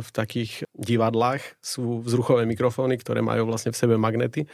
[0.00, 4.48] v takých divadlách sú vzruchové mikrofóny, ktoré majú vlastne v sebe magnety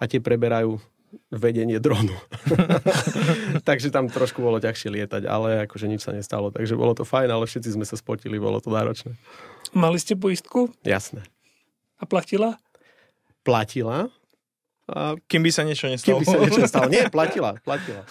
[0.00, 0.80] a tie preberajú
[1.28, 2.16] vedenie dronu.
[3.68, 6.48] takže tam trošku bolo ťažšie lietať, ale akože nič sa nestalo.
[6.48, 9.16] Takže bolo to fajn, ale všetci sme sa spotili, bolo to náročné.
[9.76, 10.72] Mali ste poistku?
[10.84, 11.24] Jasné.
[12.00, 12.58] A platila?
[13.46, 14.10] Platila.
[14.90, 16.18] A kým by sa niečo nestalo.
[16.18, 16.90] Kým by sa niečo nestalo.
[16.90, 18.02] Nie, platila, platila.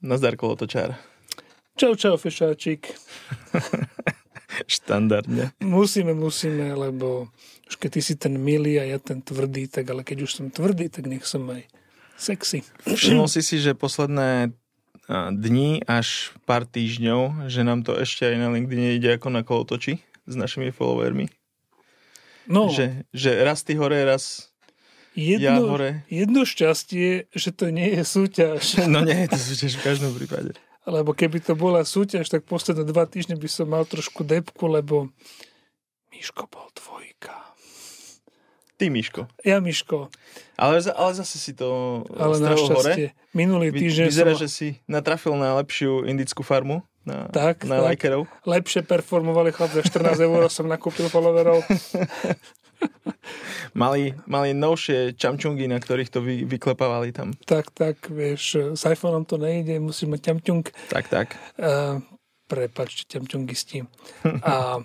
[0.00, 0.96] Nazdar kolotočár.
[1.76, 2.88] Čau, čau, fešáčik.
[4.80, 5.52] Štandardne.
[5.60, 7.28] Musíme, musíme, lebo
[7.68, 10.46] už keď ty si ten milý a ja ten tvrdý, tak ale keď už som
[10.48, 11.68] tvrdý, tak nech som aj
[12.16, 12.64] sexy.
[12.88, 14.56] Všimol si si, že posledné
[15.36, 20.00] dní až pár týždňov, že nám to ešte aj na LinkedIn ide ako na kolotoči
[20.24, 21.28] s našimi followermi.
[22.50, 22.70] No.
[22.70, 24.49] Že, že raz ty hore, raz
[25.14, 25.90] jedno, ja hore.
[26.06, 28.62] Jedno šťastie, že to nie je súťaž.
[28.92, 30.54] No nie je to súťaž v každom prípade.
[30.88, 35.12] Lebo keby to bola súťaž, tak posledné dva týždne by som mal trošku depku, lebo
[36.10, 37.36] Miško bol dvojka.
[38.80, 39.28] Ty, Miško.
[39.44, 40.08] Ja, Miško.
[40.56, 43.12] Ale, ale zase si to ale hore.
[43.36, 44.40] Minulý týždeň Vyzerá, som...
[44.40, 46.80] že si natrafil na lepšiu indickú farmu.
[47.04, 47.84] Na, tak, na tak.
[47.92, 48.28] lajkerov.
[48.44, 51.64] Lepšie performovali chlap za 14 eur som nakúpil followerov.
[53.80, 57.34] mali, mali novšie čamčungy, na ktorých to vy, vyklepávali tam.
[57.46, 60.64] Tak, tak, vieš, s iPhoneom to nejde, musíš mať čamčung.
[60.90, 61.36] Tak, tak.
[61.60, 62.02] Uh,
[62.50, 63.86] prepačte, čamčungisti.
[64.42, 64.82] A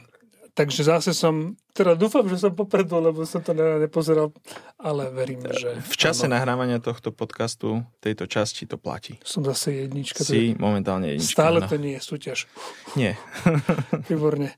[0.56, 4.32] takže zase som, teda dúfam, že som popredu, lebo som to nepozeral,
[4.80, 5.76] ale verím, že...
[5.84, 6.40] V čase áno.
[6.40, 9.20] nahrávania tohto podcastu, tejto časti to platí.
[9.22, 10.24] Som zase jednička.
[10.24, 11.36] Si momentálne jednička.
[11.36, 11.68] Stále no.
[11.68, 12.48] to nie je súťaž.
[12.96, 13.20] Nie.
[14.10, 14.56] Výborne.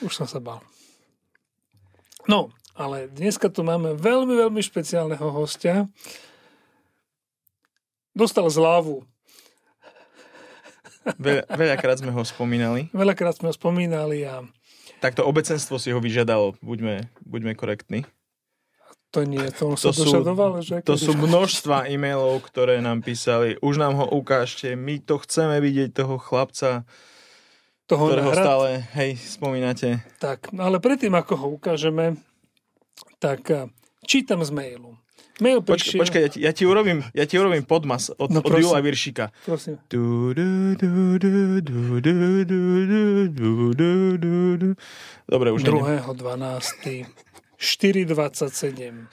[0.00, 0.64] Už som sa bal.
[2.28, 5.88] No, ale dneska tu máme veľmi, veľmi špeciálneho hostia.
[8.12, 9.02] Dostal zlávu.
[11.16, 12.92] Veľa, veľakrát sme ho spomínali.
[12.92, 14.44] Veľakrát sme ho spomínali a
[14.98, 18.02] tak to obecenstvo si ho vyžiadalo, buďme, buďme korektní.
[19.16, 20.84] To nie, to on to sa sú, dožadoval, že?
[20.84, 23.56] To sú množstva e-mailov, ktoré nám písali.
[23.64, 26.84] Už nám ho ukážte, my to chceme vidieť, toho chlapca,
[27.88, 28.44] toho ktorého nahrad.
[28.44, 28.68] stále,
[29.00, 30.04] hej, spomínate.
[30.20, 32.20] Tak, no ale predtým, ako ho ukážeme,
[33.16, 33.66] tak eh,
[34.04, 35.00] čítam z mailu.
[35.38, 36.02] Mail prišiel...
[36.02, 39.30] Počkaj, ja ti, ja ti urobím, ja ti urobím podmas od, no, od Jula Viršika.
[39.46, 39.78] Prosím.
[45.30, 47.06] Dobre, už 2.12.
[47.58, 49.06] 4.27.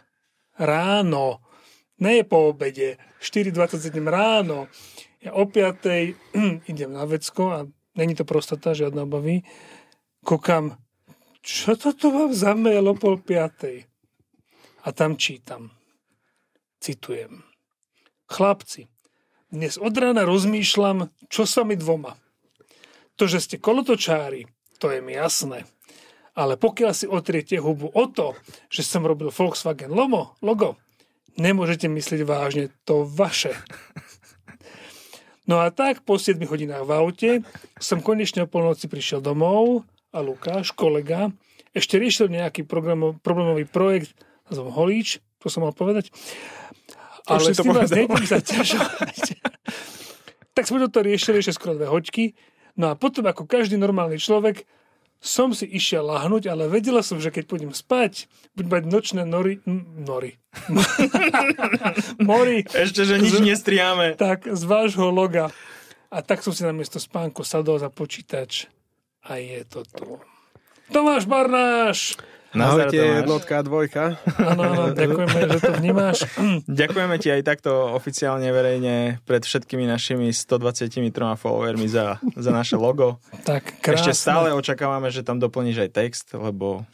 [0.58, 1.26] Ráno.
[2.02, 2.98] Ne po obede.
[3.22, 4.66] 4.27 ráno.
[5.22, 6.70] Ja o 5.
[6.72, 9.44] idem na vecko a není to prostata, žiadne obavy.
[10.22, 10.78] Kokam,
[11.42, 13.88] čo to tu mám za mail o pol 5.
[14.86, 15.72] A tam čítam
[16.86, 17.42] Citujem.
[18.30, 18.86] Chlapci,
[19.50, 22.14] dnes od rána rozmýšľam, čo sa mi dvoma.
[23.18, 24.46] To, že ste kolotočári,
[24.78, 25.66] to je mi jasné.
[26.36, 28.36] Ale pokiaľ si otriete hubu o to,
[28.68, 30.76] že som robil Volkswagen Lomo, logo,
[31.40, 33.56] nemôžete myslieť vážne, to vaše.
[35.46, 37.32] No a tak po 7 hodinách v aute
[37.78, 41.30] som konečne o polnoci prišiel domov a Lukáš, kolega,
[41.76, 42.66] ešte riešil nejaký
[43.22, 44.18] problémový projekt
[44.50, 46.10] názvom Holíč, to som mal povedať.
[47.30, 49.18] To Ale s tým vás nejdem zaťažovať.
[50.56, 52.34] tak sme toto riešili ešte skoro dve hoďky.
[52.80, 54.66] No a potom, ako každý normálny človek,
[55.26, 59.58] som si išiel lahnúť, ale vedela som, že keď pôjdem spať, budem mať nočné nory...
[59.98, 60.38] Nory.
[62.30, 62.62] Mori.
[62.70, 64.14] Ešte, že nič z, nestriame.
[64.14, 65.50] Tak, z vášho loga.
[66.14, 68.70] A tak som si na miesto spánku sadol za počítač.
[69.26, 70.22] A je to tu.
[70.94, 72.22] Tomáš Barnáš!
[72.56, 74.04] Ahojte, jednotka a dvojka.
[74.40, 76.18] Áno, áno, ďakujeme, že to vnímáš.
[76.82, 83.20] Ďakujeme ti aj takto oficiálne verejne pred všetkými našimi 123 followermi za, za naše logo.
[83.44, 84.12] Tak, krásne.
[84.12, 86.88] Ešte stále očakávame, že tam doplníš aj text, lebo...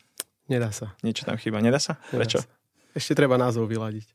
[0.50, 0.98] Nedá sa.
[1.06, 1.62] Niečo tam chýba.
[1.62, 2.02] Nedá sa?
[2.10, 2.40] Nedá Prečo?
[2.42, 2.50] Sa.
[2.98, 4.08] Ešte treba názov vyladiť.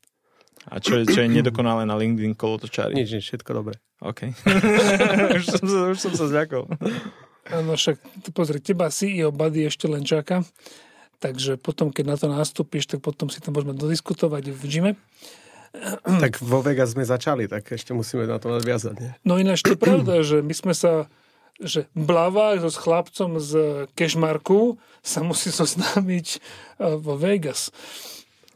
[0.67, 2.91] A čo, čo je nedokonalé na LinkedIn kolotočári?
[2.91, 3.79] Nič, nič, všetko dobre.
[4.03, 4.35] OK.
[5.39, 6.67] už, som sa, už som sa zľakol.
[7.47, 7.95] Áno, však
[8.35, 10.43] pozri, teba CEO Buddy ešte len čaká.
[11.17, 14.91] Takže potom, keď na to nastúpiš, tak potom si tam môžeme dodiskutovať v gyme.
[16.23, 18.95] Tak vo Vegas sme začali, tak ešte musíme na to nadviazať.
[18.97, 19.11] Nie?
[19.21, 21.05] No ináč to je pravda, že my sme sa
[21.57, 23.51] že Blava so s chlapcom z
[23.97, 26.39] Kešmarku sa musí zoznámiť e,
[27.01, 27.73] vo Vegas.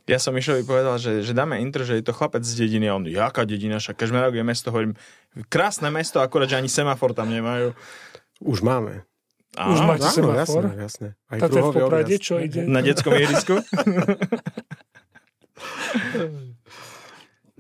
[0.06, 2.98] Ja som Mišovi povedal, že, že dáme intro, že je to chlapec z dediny a
[2.98, 4.94] on, jaká dedina, však Kešmarok je mesto, hovorím,
[5.50, 7.74] krásne mesto, akorát, že ani semafor tam nemajú.
[8.42, 9.06] Už máme.
[9.52, 10.64] Už máte áno, semafor?
[10.72, 11.08] Jasné, jasné.
[11.28, 12.64] Aj Táto v Poprade, čo ide?
[12.64, 13.60] Na detskom ihrisku?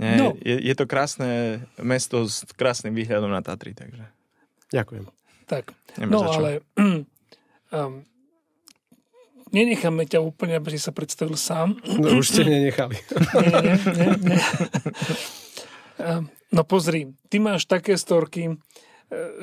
[0.01, 0.33] Nie, no.
[0.39, 4.01] je, je to krásne mesto s krásnym výhľadom na Tatry, takže...
[4.73, 5.05] Ďakujem.
[5.45, 6.49] Tak, Nemáš no ale
[7.75, 8.01] um,
[9.51, 11.75] nenecháme ťa úplne, aby si sa predstavil sám.
[11.85, 12.97] No už ste nenechali.
[13.43, 14.39] nie, nie, nie, nie.
[16.01, 18.55] Um, no pozri, ty máš také storky, e,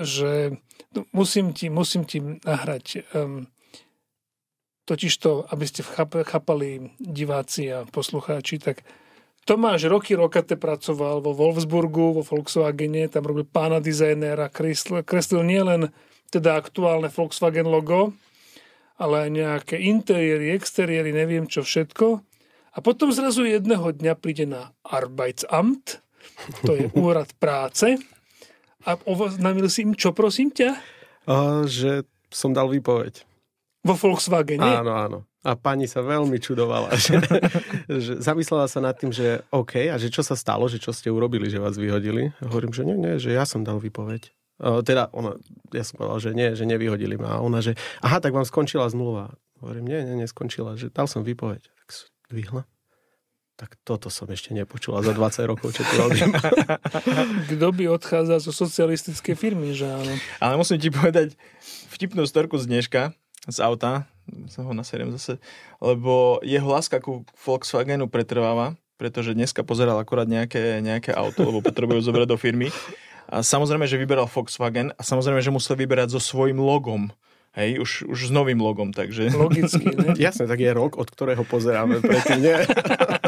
[0.02, 0.58] že
[1.12, 3.46] musím ti, musím ti nahrať um,
[4.88, 5.84] totiž to, aby ste
[6.24, 8.80] chápali diváci a poslucháči, tak
[9.48, 15.88] Tomáš roky rokate pracoval vo Wolfsburgu, vo Volkswagene, tam robil pána dizajnéra, kreslil, kreslil nielen
[16.28, 18.12] teda aktuálne Volkswagen logo,
[19.00, 22.20] ale aj nejaké interiéry, exteriéry, neviem čo všetko.
[22.76, 26.04] A potom zrazu jedného dňa príde na Arbeitsamt,
[26.68, 27.96] to je úrad práce,
[28.88, 30.80] a oznámil si im čo, prosím ťa?
[31.28, 33.20] Uh, že som dal výpoveď.
[33.84, 34.64] Vo Volkswagene?
[34.64, 35.18] Áno, áno.
[35.44, 37.20] A pani sa veľmi čudovala, že,
[38.04, 41.12] že zamyslela sa nad tým, že OK, a že čo sa stalo, že čo ste
[41.12, 42.32] urobili, že vás vyhodili.
[42.42, 44.32] A hovorím, že nie, nie, že ja som dal výpoveď.
[44.58, 45.38] Uh, teda, ona,
[45.70, 47.38] ja som povedal, že nie, že nevyhodili ma.
[47.38, 49.36] A ona, že aha, tak vám skončila zmluva.
[49.62, 51.62] Hovorím, nie, nie, neskončila, že dal som výpoveď.
[51.62, 51.88] Tak
[52.34, 52.66] dvihla.
[53.58, 56.30] Tak toto som ešte nepočula za 20 rokov, čo tu robím.
[57.50, 60.14] Kto by odchádzal zo socialistickej firmy, že áno.
[60.38, 61.34] Ale musím ti povedať
[61.90, 63.10] vtipnú storku z dneška,
[63.50, 64.06] z auta,
[64.46, 65.42] sa ho naseriem zase,
[65.82, 71.98] lebo jeho láska ku Volkswagenu pretrváva, pretože dneska pozeral akurát nejaké, nejaké auto, lebo potrebujú
[71.98, 72.70] zobrať do firmy.
[73.26, 77.10] A samozrejme, že vyberal Volkswagen a samozrejme, že musel vyberať so svojím logom.
[77.58, 79.34] Hej, už, už s novým logom, takže...
[79.34, 80.14] Logicky, ne?
[80.14, 82.54] Jasne, tak je rok, od ktorého pozeráme predtým, nie?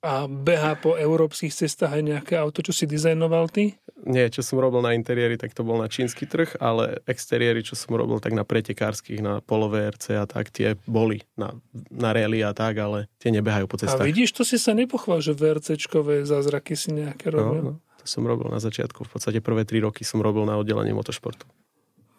[0.00, 3.76] A beha po európskych cestách aj nejaké auto, čo si dizajnoval ty?
[4.00, 7.76] Nie, čo som robil na interiéri, tak to bol na čínsky trh, ale exteriéry, čo
[7.76, 11.52] som robil tak na pretekárskych, na polové RC a tak, tie boli na,
[11.92, 14.00] na rally a tak, ale tie nebehajú po cestách.
[14.00, 17.60] A vidíš, to si sa nepochval, že VRCčkové zázraky si nejaké robil.
[17.60, 19.04] No, no, to som robil na začiatku.
[19.04, 21.44] V podstate prvé tri roky som robil na oddelení motošportu.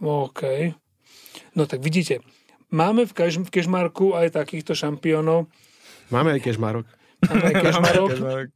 [0.06, 0.78] OK.
[1.58, 2.22] No tak vidíte,
[2.70, 5.50] máme v, kaž, v Kežmarku aj takýchto šampiónov.
[6.14, 6.86] Máme aj Kežmarok.
[7.30, 8.50] Aj Kežmarok.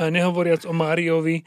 [0.00, 1.44] A nehovoriac o Máriovi,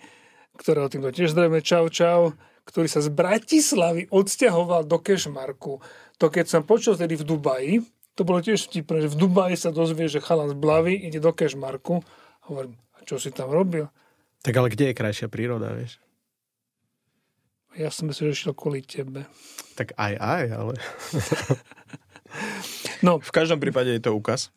[0.60, 5.82] ktorého týmto tiež zdravíme, čau, čau, ktorý sa z Bratislavy odsťahoval do Kešmarku.
[6.22, 7.74] To keď som počul tedy v Dubaji,
[8.14, 11.34] to bolo tiež vtipné, že v Dubaji sa dozvie, že chalan z Blavy ide do
[11.34, 12.06] Kešmarku.
[12.46, 13.90] Hovorím, a čo si tam robil?
[14.46, 15.98] Tak ale kde je krajšia príroda, vieš?
[17.74, 19.26] Ja som myslel, že šiel kvôli tebe.
[19.74, 20.74] Tak aj, aj, ale...
[23.06, 23.18] no.
[23.18, 24.54] V každom prípade je to úkaz.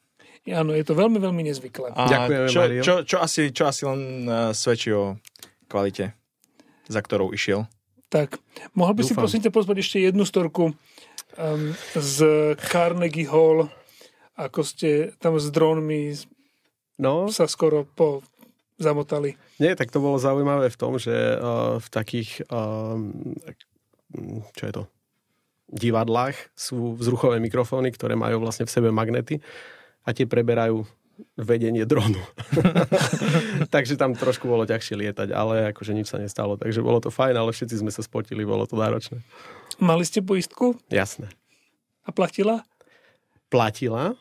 [0.46, 1.90] Áno, je to veľmi, veľmi nezvyklé.
[1.98, 2.82] A Ďakujeme, čo, Mario.
[2.82, 5.18] Čo, čo, asi, čo asi len uh, svedčí o
[5.66, 6.14] kvalite,
[6.86, 7.66] za ktorou išiel.
[8.06, 8.38] Tak,
[8.78, 9.18] mohol by Dúfam.
[9.18, 12.18] si prosím ťa pozvať ešte jednu storku um, z
[12.70, 13.66] Carnegie Hall,
[14.38, 16.14] ako ste tam s drónmi
[17.02, 17.26] no.
[17.26, 18.22] sa skoro po
[18.78, 19.34] zamotali.
[19.58, 22.94] Nie, tak to bolo zaujímavé v tom, že uh, v takých, uh,
[24.54, 24.82] čo je to,
[25.66, 29.42] divadlách sú vzruchové mikrofóny, ktoré majú vlastne v sebe magnety
[30.06, 30.86] a tie preberajú
[31.36, 32.20] vedenie dronu.
[33.74, 36.54] takže tam trošku bolo ťažšie lietať, ale akože nič sa nestalo.
[36.60, 39.20] Takže bolo to fajn, ale všetci sme sa spotili, bolo to náročné.
[39.82, 40.78] Mali ste poistku?
[40.88, 41.28] Jasné.
[42.06, 42.62] A platila?
[43.50, 44.14] Platila.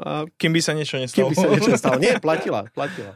[0.00, 1.28] A kým by sa niečo nestalo.
[1.28, 1.98] Kým by sa niečo nestalo.
[2.00, 3.12] Nie, platila, platila.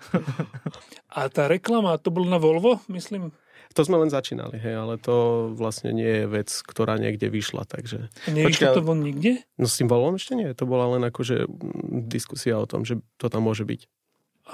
[1.09, 3.33] A tá reklama, to bol na Volvo, myslím?
[3.75, 8.07] To sme len začínali, hej, ale to vlastne nie je vec, ktorá niekde vyšla, takže...
[8.31, 9.43] Nevyšlo to von nikde?
[9.59, 11.51] No s tým volom ešte nie, to bola len akože
[12.07, 13.91] diskusia o tom, že to tam môže byť.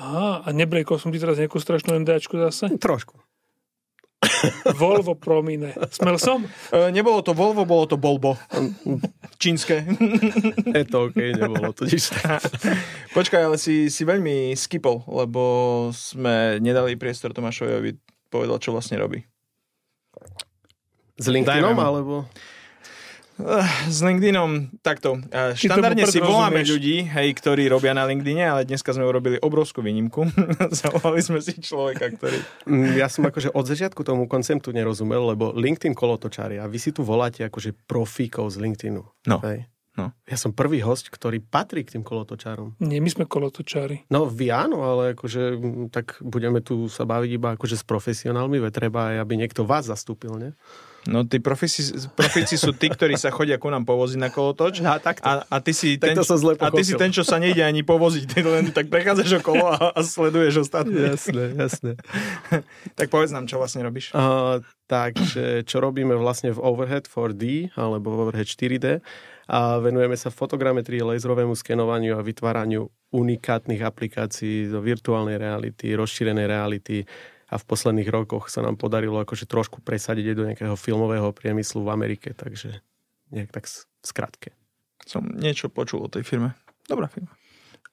[0.00, 2.72] Aha, a neblejkol som ti teraz nejakú strašnú NDAčku zase?
[2.80, 3.20] Trošku.
[4.76, 5.72] Volvo Promine.
[5.92, 6.44] Smel som?
[6.72, 8.36] E, nebolo to Volvo, bolo to Bolbo.
[9.36, 9.84] Čínske.
[10.76, 12.12] Je to OK, nebolo to nič.
[13.16, 15.42] Počkaj, ale si, si veľmi skipol, lebo
[15.92, 17.90] sme nedali priestor Tomášovi, aby
[18.30, 19.26] povedal, čo vlastne robí.
[21.20, 22.24] S LinkedInom, alebo...
[23.88, 25.16] S LinkedInom takto.
[25.32, 30.28] Štandardne si voláme ľudí, hej, ktorí robia na LinkedIne, ale dneska sme urobili obrovskú výnimku.
[30.80, 32.36] Zavolali sme si človeka, ktorý...
[32.68, 36.92] Mm, ja som akože od začiatku tomu konceptu nerozumel, lebo LinkedIn kolotočári a vy si
[36.92, 39.02] tu voláte akože profíkov z LinkedInu.
[39.24, 39.36] No.
[39.40, 39.64] Hej.
[39.98, 40.14] No.
[40.22, 42.78] Ja som prvý host, ktorý patrí k tým kolotočárom.
[42.78, 44.06] Nie, my sme kolotočári.
[44.06, 45.58] No vy áno, ale akože
[45.90, 49.90] tak budeme tu sa baviť iba akože s profesionálmi, veď treba aj, aby niekto vás
[49.90, 50.50] zastúpil, ne?
[51.08, 55.00] No tí profíci, profíci sú tí, ktorí sa chodia ku nám povoziť na kolotoč a,
[55.00, 55.24] takto.
[55.24, 57.80] a, a, ty si ten, som zle a ty si ten, čo sa nejde ani
[57.80, 61.16] povoziť, ty len tak prechádzaš okolo a, a sleduješ ostatné.
[61.16, 61.92] Jasné, jasné.
[63.00, 64.12] tak povedz nám, čo vlastne robíš.
[64.12, 64.60] Uh,
[64.92, 69.00] takže čo robíme vlastne v Overhead 4D alebo v Overhead 4D
[69.50, 77.02] A venujeme sa fotogrametrii, laserovému skenovaniu a vytváraniu unikátnych aplikácií do virtuálnej reality, rozšírenej reality
[77.50, 81.90] a v posledných rokoch sa nám podarilo akože trošku presadiť do nejakého filmového priemyslu v
[81.90, 82.78] Amerike, takže
[83.34, 84.54] nejak tak v skratke.
[85.02, 86.54] Som niečo počul o tej firme.
[86.86, 87.34] Dobrá firma.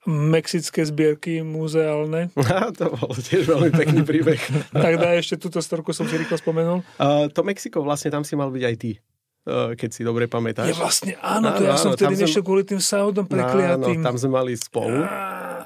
[0.05, 2.29] Mexické zbierky muzeálne.
[2.77, 4.37] to bol tiež veľmi pekný príbeh.
[4.85, 6.85] tak dá ešte túto storku som si rýchlo spomenul.
[7.01, 9.01] Uh, to Mexiko vlastne tam si mal byť aj ty
[9.47, 10.69] keď si dobre pamätáš.
[10.69, 14.03] Je vlastne, áno, to áno, ja som vtedy nešiel kvôli tým Saudom prekliatým.
[14.03, 15.07] Áno, tam sme mali spolu.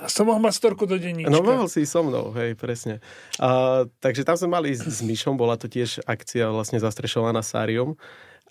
[0.01, 1.29] A som mohol mať storku do denníčka.
[1.29, 3.01] No mohol si so mnou, hej, presne.
[3.37, 7.97] Uh, takže tam sme mali s, s Myšom, bola to tiež akcia vlastne zastrešovaná Sáriom.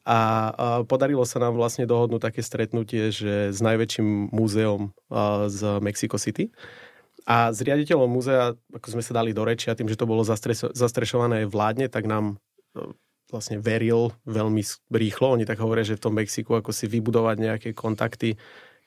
[0.06, 0.18] A, a
[0.86, 6.54] podarilo sa nám vlastne dohodnúť také stretnutie, že s najväčším múzeom uh, z Mexico City.
[7.26, 10.24] A s riaditeľom múzea, ako sme sa dali do reči a tým, že to bolo
[10.26, 12.38] zastrešované vládne, tak nám
[13.30, 15.38] vlastne veril veľmi rýchlo.
[15.38, 18.36] Oni tak hovoria, že v tom Mexiku ako si vybudovať nejaké kontakty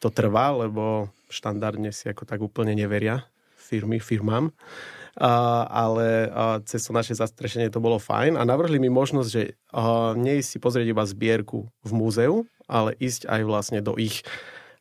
[0.04, 3.24] to trvá, lebo štandardne si ako tak úplne neveria
[3.56, 4.52] firmy, firmám.
[5.14, 9.56] A, ale a, cez to naše zastrešenie to bolo fajn a navrhli mi možnosť, že
[9.70, 14.26] a, nie si pozrieť iba zbierku v múzeu, ale ísť aj vlastne do ich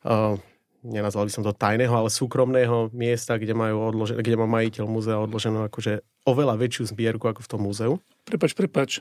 [0.01, 0.35] a,
[0.83, 5.21] nenazval by som to tajného, ale súkromného miesta, kde, majú odložené, kde má majiteľ múzea
[5.21, 7.93] odloženú akože oveľa väčšiu zbierku ako v tom múzeu.
[8.27, 8.91] Prepač, prepač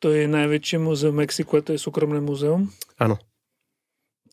[0.00, 2.72] to je najväčšie múzeum Mexiku a to je súkromné múzeum.
[2.96, 3.16] Áno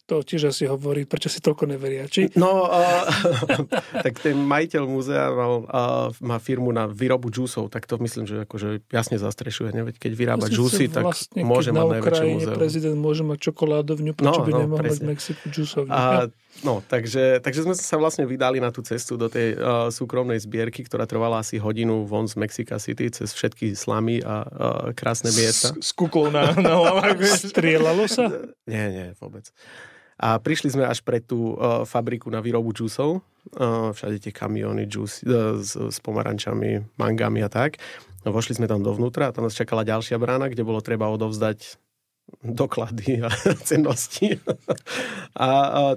[0.03, 2.03] to tiež asi hovorí, prečo si toľko neveria.
[2.12, 2.36] Či...
[2.36, 3.07] No, uh,
[4.05, 8.43] tak ten majiteľ múzea mal, uh, má firmu na výrobu džúsov, tak to myslím, že
[8.43, 9.72] akože jasne zastrešuje.
[9.72, 9.88] Ne?
[9.88, 12.55] Veď keď vyrába džúsy, tak vlastne, môže mať najväčšie múzeum.
[12.60, 15.91] prezident môže mať čokoládovňu, prečo no, by no, nemohol mať Mexiku džúsovňu?
[15.95, 16.27] A,
[16.67, 20.83] no, takže, takže sme sa vlastne vydali na tú cestu do tej uh, súkromnej zbierky,
[20.83, 24.48] ktorá trvala asi hodinu von z Mexica City, cez všetky slamy a uh,
[24.91, 25.72] krásne miesta.
[25.79, 27.24] S, s kuklou na, na hlavách.
[27.24, 28.27] Strieľalo sa?
[28.67, 29.48] Nie, nie, vôbec.
[30.24, 33.20] A prišli sme až pre tú uh, fabriku na výrobu džusov.
[33.51, 37.75] Uh, všade tie kamiony džus, uh, s, s pomarančami, mangami a tak.
[38.24, 41.75] No, vošli sme tam dovnútra a tam nás čakala ďalšia brána, kde bolo treba odovzdať
[42.42, 43.30] doklady a
[43.68, 44.42] cennosti.
[45.38, 45.48] A,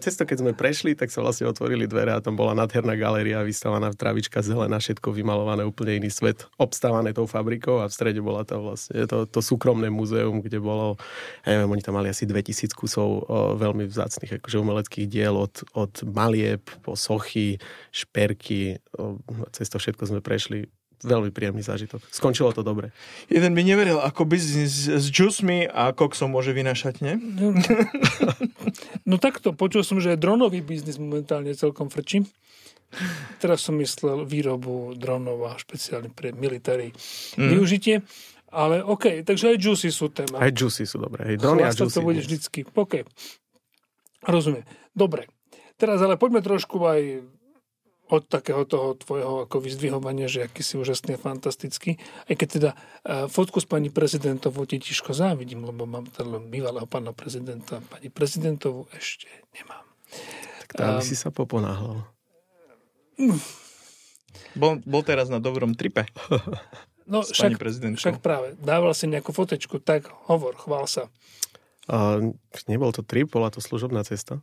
[0.02, 3.46] cez to, keď sme prešli, tak sa vlastne otvorili dvere a tam bola nádherná galéria,
[3.46, 8.44] vystavaná travička zelená, všetko vymalované, úplne iný svet, obstávané tou fabrikou a v strede bola
[8.44, 11.00] to vlastne to, to súkromné múzeum, kde bolo,
[11.46, 15.64] ja neviem, oni tam mali asi 2000 kusov o, veľmi vzácných akože umeleckých diel od,
[15.72, 17.56] od malieb po sochy,
[17.90, 19.18] šperky, o,
[19.54, 20.68] cez to všetko sme prešli
[21.04, 22.00] veľmi príjemný zážitok.
[22.08, 22.94] Skončilo to dobre.
[23.28, 27.14] Jeden by neveril, ako biznis s džusmi a koksom môže vynašať, nie?
[27.20, 27.52] No,
[29.04, 32.24] no takto, počul som, že dronový biznis momentálne celkom frčí.
[33.42, 36.94] Teraz som myslel výrobu dronov a špeciálne pre militári
[37.36, 37.50] mm.
[37.50, 38.00] využitie.
[38.54, 40.40] Ale OK, takže aj juicy sú téma.
[40.40, 41.34] Aj juicy sú dobré.
[41.34, 41.92] Hej, drony a juicy.
[41.92, 42.60] to bude vždycky.
[42.72, 43.04] OK.
[44.24, 44.64] Rozumiem.
[44.96, 45.28] Dobre.
[45.76, 47.20] Teraz ale poďme trošku aj
[48.06, 51.98] od takého toho tvojho ako vyzdvihovania, že aký si úžasný a fantastický.
[52.30, 56.86] Aj keď teda uh, fotku s pani prezidentovou ti tiško závidím, lebo mám teda bývalého
[56.86, 57.82] pána prezidenta.
[57.90, 59.26] Pani prezidentovú ešte
[59.58, 59.82] nemám.
[60.66, 62.06] Tak tam by um, si sa poponáhľal.
[64.56, 66.06] Bol, bol teraz na dobrom tripe.
[67.06, 67.62] No však,
[68.02, 68.58] však práve.
[68.58, 71.06] Dával si nejakú fotečku, tak hovor, chvál sa.
[71.86, 72.34] Uh,
[72.66, 74.42] nebol to trip, bola to služobná cesta.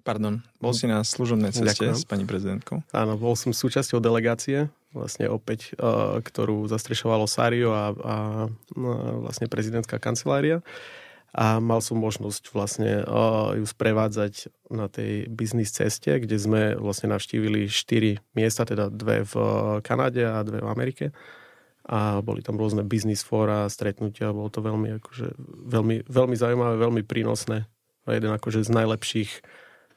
[0.00, 1.94] Pardon, bol si na služobnej ceste Ďakujem.
[1.94, 2.80] s pani prezidentkou?
[2.90, 8.16] Áno, bol som súčasťou delegácie, vlastne opäť, uh, ktorú zastrešovalo Sario a, a
[8.48, 10.64] uh, vlastne prezidentská kancelária.
[11.30, 17.14] A mal som možnosť vlastne uh, ju sprevádzať na tej biznis ceste, kde sme vlastne
[17.14, 19.34] navštívili štyri miesta, teda dve v
[19.86, 21.06] Kanade a dve v Amerike.
[21.86, 25.38] A boli tam rôzne biznis fóra, stretnutia, bolo to veľmi, akože,
[25.70, 27.70] veľmi, veľmi zaujímavé, veľmi prínosné.
[28.10, 29.30] A jeden akože z najlepších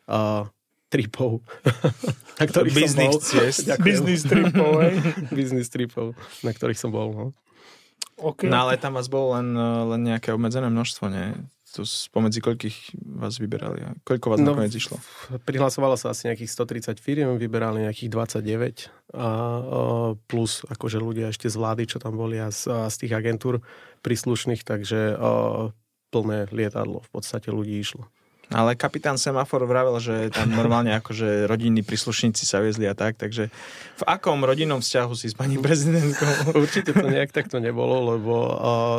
[0.10, 0.48] uh,
[0.94, 1.42] tripov,
[2.40, 3.82] na ktorých Business som bol.
[3.90, 4.96] Business tripov, hej?
[5.40, 6.14] Business tripov,
[6.46, 7.26] na ktorých som bol, no.
[8.14, 8.46] Okay.
[8.46, 9.58] No ale tam vás bolo len,
[9.90, 11.34] len nejaké obmedzené množstvo, nie?
[11.74, 13.82] To spomedzi koľkých vás vyberali?
[13.82, 15.02] A koľko vás no, nakoniec išlo?
[15.42, 16.54] Prihlasovalo sa asi nejakých
[16.94, 19.28] 130 firiem, vyberali nejakých 29 a, a
[20.30, 23.66] plus akože ľudia ešte z vlády, čo tam boli a z, a z tých agentúr
[24.06, 25.74] príslušných, takže a,
[26.14, 28.06] plné lietadlo v podstate ľudí išlo.
[28.52, 33.48] Ale kapitán Semafor vravel, že tam normálne akože rodinní príslušníci sa viezli a tak, takže
[33.96, 36.52] v akom rodinnom vzťahu si s pani prezidentkou?
[36.64, 38.54] Určite to nejak takto nebolo, lebo uh,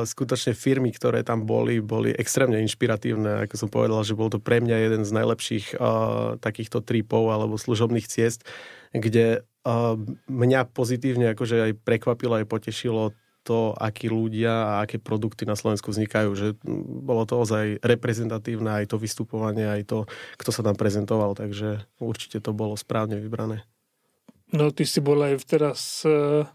[0.09, 3.45] skutočne firmy, ktoré tam boli, boli extrémne inšpiratívne.
[3.45, 7.61] Ako som povedal, že bol to pre mňa jeden z najlepších uh, takýchto tripov alebo
[7.61, 8.49] služobných ciest,
[8.97, 9.99] kde uh,
[10.31, 13.13] mňa pozitívne akože aj prekvapilo, aj potešilo
[13.45, 16.33] to, akí ľudia a aké produkty na Slovensku vznikajú.
[16.33, 16.47] Že
[17.05, 19.99] bolo to ozaj reprezentatívne aj to vystupovanie, aj to,
[20.41, 23.69] kto sa tam prezentoval, takže určite to bolo správne vybrané.
[24.51, 26.49] No ty si bol aj teraz uh,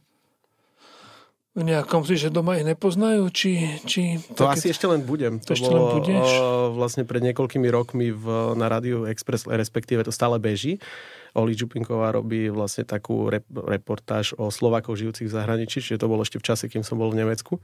[1.58, 3.25] v nejakom si, že doma ich nepoznajú?
[3.34, 4.01] Či, či
[4.38, 4.53] to také...
[4.62, 5.41] asi ešte len budem.
[5.41, 6.27] To, to ešte bolo, len budeš?
[6.29, 10.77] Uh, vlastne pred niekoľkými rokmi v, na Rádiu Express, respektíve to stále beží.
[11.34, 16.25] Oli Čupinková robí vlastne takú rep, reportáž o Slovákov žijúcich v zahraničí, čiže to bolo
[16.25, 17.62] ešte v čase, kým som bol v Nemecku.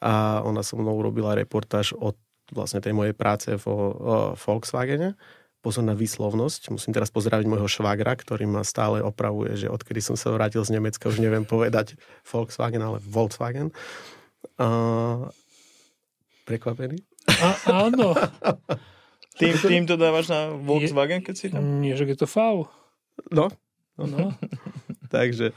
[0.00, 2.16] A ona so mnou robila reportáž o
[2.50, 3.94] vlastne tej mojej práce vo
[4.34, 5.14] Volkswagene
[5.60, 6.72] pozor na výslovnosť.
[6.74, 10.76] Musím teraz pozdraviť môjho švagra, ktorý ma stále opravuje, že odkedy som sa vrátil z
[10.76, 13.72] Nemecka, už neviem povedať Volkswagen, ale Volkswagen.
[14.56, 15.28] Uh,
[16.48, 17.04] prekvapený?
[17.28, 17.48] A,
[17.86, 18.16] áno.
[19.40, 21.84] tým, tým to dávaš na Volkswagen, keď si tam?
[21.84, 22.66] Nie, že je to FAU.
[23.28, 23.52] No,
[24.06, 24.32] No.
[25.16, 25.50] Takže,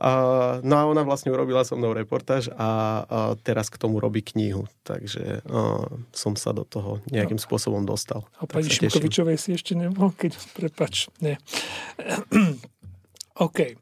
[0.00, 2.68] uh, no a ona vlastne urobila so mnou reportáž a
[3.04, 4.64] uh, teraz k tomu robí knihu.
[4.80, 5.84] Takže uh,
[6.16, 7.44] som sa do toho nejakým no.
[7.44, 8.24] spôsobom dostal.
[8.40, 11.36] A pani Šimkovičovej si ešte nebol, keď, prepač, nie.
[13.46, 13.76] OK.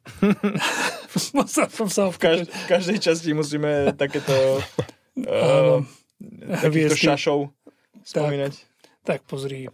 [1.47, 4.59] som sa v, kaž, v každej časti musíme takéto
[5.23, 5.79] uh,
[6.67, 7.38] takýchto šašov
[8.02, 8.52] spomínať.
[9.07, 9.71] Tak, tak pozri.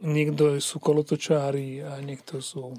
[0.00, 2.76] Niekto sú kolotočári a niekto sú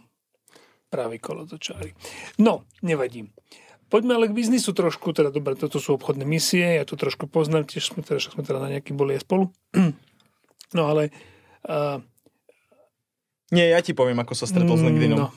[0.92, 1.96] Práve kolotočári.
[2.36, 3.32] No, nevadím.
[3.88, 7.68] Poďme ale k biznisu trošku, teda dobre, toto sú obchodné misie, ja to trošku poznám,
[7.68, 9.50] tiež sme teda, sme teda na nejaký boli aj spolu.
[10.72, 11.12] No ale...
[11.68, 12.00] Uh,
[13.52, 15.20] Nie, ja ti poviem, ako sa stretol s LinkedInom.
[15.20, 15.28] No,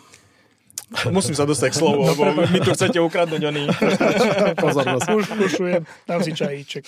[1.11, 3.65] Musím sa dostať k slovu, no, lebo mi tu chcete ukradnúť oný.
[4.65, 5.07] Pozornosť.
[5.11, 6.85] Už pušujem, dám si čajíček.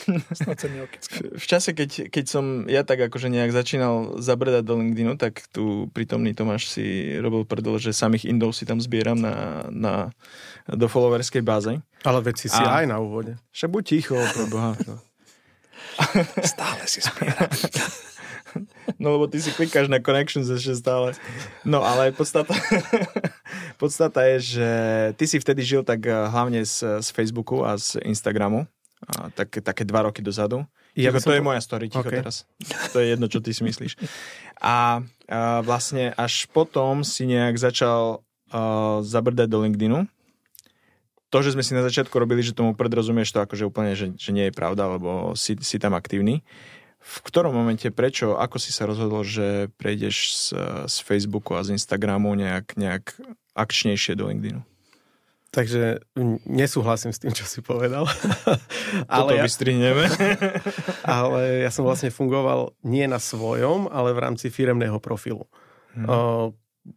[1.36, 5.90] V čase, keď, keď som ja tak akože nejak začínal zabredať do LinkedInu, tak tu
[5.92, 9.94] prítomný Tomáš si robil prdol, že samých Indov si tam zbieram na, na,
[10.70, 11.72] do followerskej báze.
[12.06, 12.82] Ale veci si A...
[12.82, 13.36] aj na úvode.
[13.52, 14.16] Však buď ticho,
[14.48, 14.78] boha.
[14.86, 14.96] No.
[16.54, 17.50] Stále si zbieram.
[19.02, 21.12] No lebo ty si klikáš na connections ešte stále.
[21.66, 22.54] No ale podstata,
[23.80, 24.70] podstata je, že
[25.20, 28.64] ty si vtedy žil tak eh, hlavne z, z Facebooku a z Instagramu.
[28.96, 30.64] A tak, také dva roky dozadu.
[30.96, 32.24] Ja ticho, to je moja story, ticho okay.
[32.24, 32.48] teraz.
[32.96, 34.00] To je jedno, čo ty si myslíš.
[34.56, 38.24] A, a vlastne až potom si nejak začal
[38.56, 40.08] uh, zabrdať do LinkedInu.
[41.28, 44.32] To, že sme si na začiatku robili, že tomu predrozumieš to akože úplne, že, že
[44.32, 46.40] nie je pravda, lebo si, si tam aktívny.
[47.06, 50.46] V ktorom momente, prečo, ako si sa rozhodol, že prejdeš z,
[50.90, 53.14] z Facebooku a z Instagramu nejak, nejak
[53.54, 54.66] akčnejšie do LinkedInu?
[55.54, 56.04] Takže
[56.44, 58.04] nesúhlasím s tým, čo si povedal.
[59.08, 60.04] ale ja, vystrihneme.
[61.06, 65.48] ale ja som vlastne fungoval nie na svojom, ale v rámci firemného profilu.
[65.96, 66.04] Hmm.
[66.04, 66.46] Uh,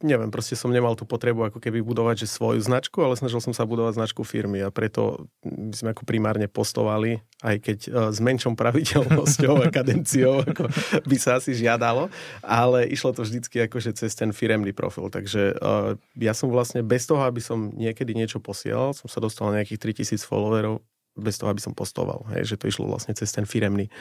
[0.02, 3.52] neviem, proste som nemal tú potrebu ako keby budovať že svoju značku, ale snažil som
[3.52, 8.22] sa budovať značku firmy a preto my sme ako primárne postovali, aj keď uh, s
[8.22, 10.70] menšou pravidelnosťou a kadenciou, ako
[11.10, 12.14] by sa asi žiadalo,
[12.46, 15.10] ale išlo to vždycky akože cez ten firemný profil.
[15.10, 19.50] Takže uh, ja som vlastne bez toho, aby som niekedy niečo posielal, som sa dostal
[19.50, 20.86] na nejakých 3000 followerov,
[21.20, 22.24] bez toho, aby som postoval.
[22.32, 23.92] Hej, že to išlo vlastne cez ten firemný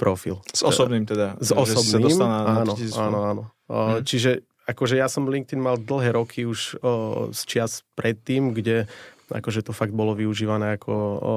[0.00, 0.40] profil.
[0.52, 1.36] S osobným teda.
[1.40, 3.42] S osobným, na, áno, áno, áno.
[3.66, 4.00] Hmm.
[4.04, 8.90] Čiže akože ja som LinkedIn mal dlhé roky už o, z čias predtým, kde
[9.30, 11.34] akože to fakt bolo využívané ako o,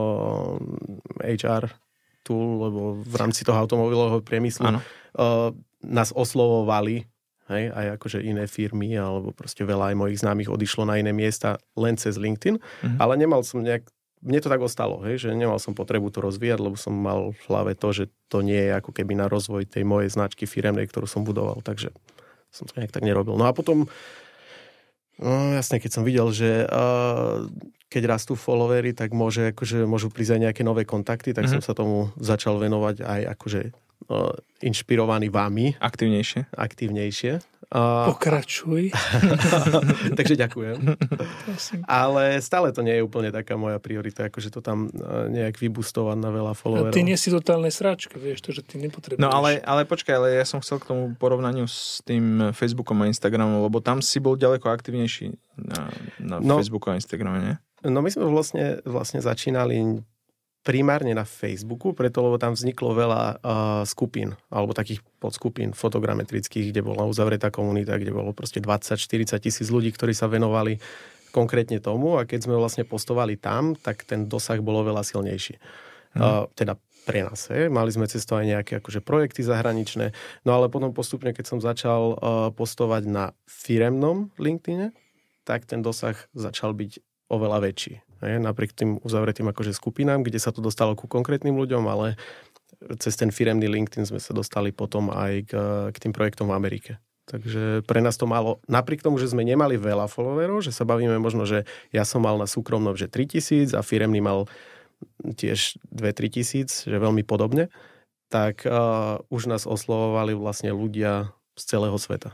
[1.22, 1.70] HR
[2.26, 4.78] tool, lebo v rámci toho automobilového priemyslu o,
[5.86, 7.06] nás oslovovali
[7.50, 11.58] hej, aj akože iné firmy, alebo proste veľa aj mojich známych odišlo na iné miesta
[11.74, 12.98] len cez LinkedIn, mm-hmm.
[13.02, 13.90] ale nemal som nejak
[14.20, 17.42] mne to tak ostalo, hej, že nemal som potrebu to rozvíjať, lebo som mal v
[17.48, 21.08] hlave to, že to nie je ako keby na rozvoj tej mojej značky firemnej, ktorú
[21.08, 21.96] som budoval, takže
[22.50, 23.38] som to nejak tak nerobil.
[23.38, 23.86] No a potom,
[25.22, 27.46] no jasne, keď som videl, že uh,
[27.90, 31.62] keď rastú followery, tak môže, akože, môžu prísť aj nejaké nové kontakty, tak mm-hmm.
[31.62, 33.62] som sa tomu začal venovať aj akože
[34.08, 34.32] uh,
[34.64, 35.76] inšpirovaný vami.
[35.80, 36.48] Aktívnejšie.
[36.56, 37.44] Aktívnejšie.
[37.70, 38.90] Uh, Pokračuj.
[40.18, 40.98] takže ďakujem.
[41.86, 44.90] Ale stále to nie je úplne taká moja priorita, akože to tam
[45.30, 46.98] nejak vybustovať na veľa followerov.
[46.98, 49.22] Ty nie si totálne sráčka, vieš to, že ty nepotrebuješ.
[49.22, 53.10] No ale, ale počkaj, ale ja som chcel k tomu porovnaniu s tým Facebookom a
[53.12, 57.56] Instagramom, lebo tam si bol ďaleko aktivnejší na, na no, Facebooku a Instagrame, nie?
[57.86, 60.02] No my sme vlastne, vlastne začínali
[60.60, 66.82] primárne na Facebooku, preto lebo tam vzniklo veľa uh, skupín, alebo takých podskupín fotogrametrických, kde
[66.84, 70.78] bola uzavretá komunita, kde bolo proste 20-40 tisíc ľudí, ktorí sa venovali
[71.32, 75.62] konkrétne tomu a keď sme vlastne postovali tam, tak ten dosah bolo veľa silnejší.
[76.18, 76.22] Hmm.
[76.22, 77.50] Uh, teda pre nás.
[77.50, 77.72] Je.
[77.72, 80.12] Mali sme cez to aj nejaké akože projekty zahraničné,
[80.46, 82.18] no ale potom postupne, keď som začal uh,
[82.54, 84.92] postovať na firemnom LinkedIne,
[85.48, 88.09] tak ten dosah začal byť oveľa väčší.
[88.24, 92.20] Hej, napriek tým uzavretým akože skupinám, kde sa to dostalo ku konkrétnym ľuďom, ale
[93.00, 95.54] cez ten firemný LinkedIn sme sa dostali potom aj k,
[95.92, 96.92] k tým projektom v Amerike.
[97.30, 101.22] Takže pre nás to malo, napriek tomu, že sme nemali veľa followerov, že sa bavíme
[101.22, 104.50] možno, že ja som mal na súkromnom, že 3000 a firemný mal
[105.38, 107.70] tiež 2-3 tisíc, že veľmi podobne,
[108.34, 112.34] tak uh, už nás oslovovali vlastne ľudia z celého sveta.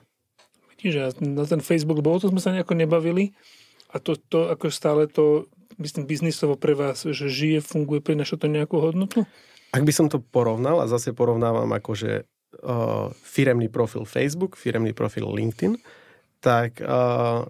[0.75, 3.35] Vidíš, na ten Facebook, lebo o to sme sa nejako nebavili
[3.91, 8.47] a to, to ako stále to, myslím, biznisovo pre vás, že žije, funguje, prináša to
[8.51, 9.23] nejakú hodnotu?
[9.75, 15.27] Ak by som to porovnal, a zase porovnávam akože uh, firemný profil Facebook, firemný profil
[15.27, 15.75] LinkedIn,
[16.39, 17.43] tak uh,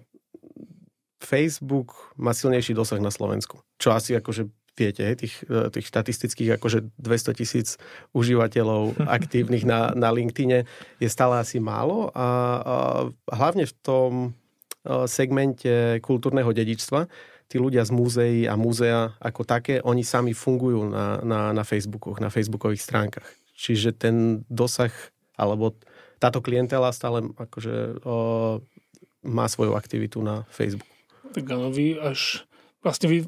[1.22, 3.62] Facebook má silnejší dosah na Slovensku.
[3.78, 7.68] Čo asi akože viete, tých, e, tých štatistických akože 200 tisíc
[8.12, 10.68] užívateľov aktívnych na, na LinkedIne
[11.00, 12.28] je stále asi málo a,
[12.60, 12.74] a
[13.32, 14.10] hlavne v tom
[15.10, 17.10] segmente kultúrneho dedičstva
[17.46, 22.18] tí ľudia z múzeí a múzea ako také, oni sami fungujú na, na, na Facebookoch,
[22.18, 23.26] na Facebookových stránkach.
[23.56, 24.92] Čiže ten dosah,
[25.38, 25.78] alebo
[26.18, 28.16] táto klientela stále akože o,
[29.24, 30.90] má svoju aktivitu na Facebooku.
[31.32, 32.44] Tak áno, vy až
[32.82, 33.18] vlastne vy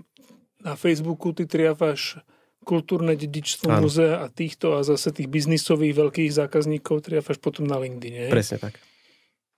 [0.62, 2.18] na Facebooku ty triafáš
[2.66, 3.88] kultúrne dedičstvo áno.
[3.88, 8.28] múzea a týchto a zase tých biznisových veľkých zákazníkov triafáš potom na LinkedIn.
[8.28, 8.76] Presne tak.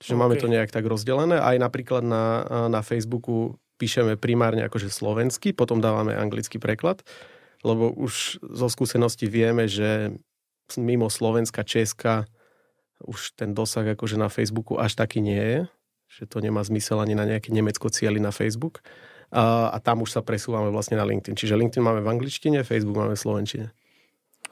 [0.00, 0.22] Čiže okay.
[0.22, 1.36] máme to nejak tak rozdelené.
[1.42, 7.00] Aj napríklad na, na Facebooku píšeme primárne akože slovensky, potom dávame anglický preklad,
[7.64, 10.12] lebo už zo skúsenosti vieme, že
[10.76, 12.28] mimo Slovenska, Česka
[13.00, 15.60] už ten dosah akože na Facebooku až taký nie je,
[16.20, 18.84] že to nemá zmysel ani na nejaké Nemecko cieli na Facebook.
[19.30, 21.38] A, a tam už sa presúvame vlastne na LinkedIn.
[21.38, 23.66] Čiže LinkedIn máme v angličtine, Facebook máme v slovenčine.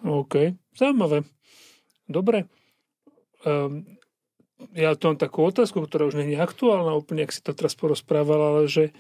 [0.07, 1.27] OK, zaujímavé.
[2.07, 2.47] Dobre.
[3.43, 3.99] Um,
[4.75, 7.75] ja tu mám takú otázku, ktorá už nie je aktuálna úplne, ak si to teraz
[7.75, 8.95] porozprával, ale že,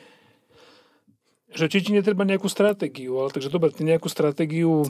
[1.53, 3.17] že či ti netreba nejakú stratégiu.
[3.21, 4.85] Ale takže dobre, ty nejakú stratégiu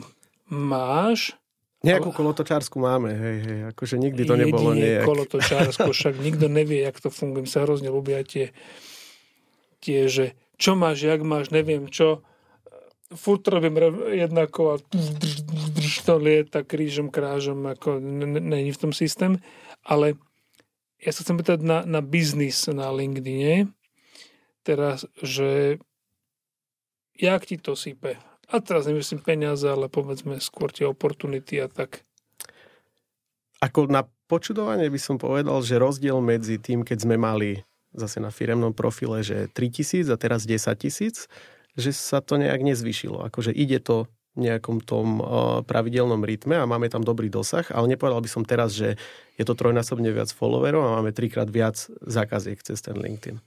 [0.49, 1.37] máš,
[1.79, 5.07] Nejakú kolotočársku máme, hej, hej, akože nikdy to nebolo nejak.
[5.07, 7.47] kolotočársko, však nikto nevie, jak to funguje.
[7.47, 8.51] Sa hrozne ľúbia tie,
[9.79, 12.19] tie, že čo máš, jak máš, neviem čo.
[13.15, 13.79] Furt robím
[14.11, 14.83] jednako a
[16.03, 19.39] to lieta krížom, krážom, ako není v tom systém.
[19.87, 20.19] Ale
[20.99, 23.71] ja sa chcem pýtať na, na biznis na LinkedIne.
[24.67, 25.79] Teraz, že
[27.19, 28.15] jak ti to sype?
[28.49, 32.01] A teraz nemyslím peniaze, ale povedzme skôr tie opportunity a tak.
[33.61, 37.61] Ako na počudovanie by som povedal, že rozdiel medzi tým, keď sme mali
[37.93, 41.29] zase na firemnom profile, že 3000 a teraz 10 tisíc,
[41.77, 43.21] že sa to nejak nezvyšilo.
[43.29, 45.19] Akože ide to v nejakom tom
[45.65, 48.95] pravidelnom rytme a máme tam dobrý dosah, ale nepovedal by som teraz, že
[49.35, 53.41] je to trojnásobne viac followerov a máme trikrát viac zákaziek cez ten LinkedIn.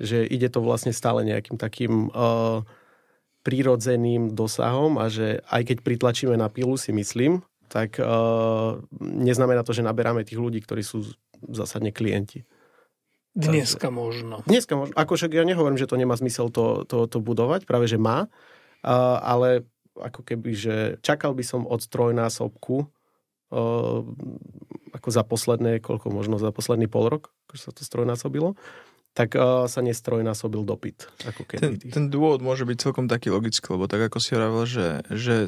[0.00, 2.64] Že ide to vlastne stále nejakým takým uh,
[3.44, 9.76] prírodzeným dosahom a že aj keď pritlačíme na pilu, si myslím, tak uh, neznamená to,
[9.76, 11.04] že naberáme tých ľudí, ktorí sú
[11.44, 12.48] zásadne klienti.
[13.36, 14.34] Dneska Takže, možno.
[14.48, 14.94] Dneska možno.
[14.96, 18.26] Ako však ja nehovorím, že to nemá zmysel to, to, to budovať, práve že má,
[18.26, 24.00] uh, ale ako keby, že čakal by som od trojnásobku uh,
[24.94, 28.56] ako za posledné, koľko možno za posledný pol rok, ako sa to strojnásobilo
[29.14, 31.06] tak uh, sa nestrojnásobil dopyt.
[31.22, 34.88] Ako ten, ten dôvod môže byť celkom taký logický, lebo tak ako si hovoril, že,
[35.14, 35.46] že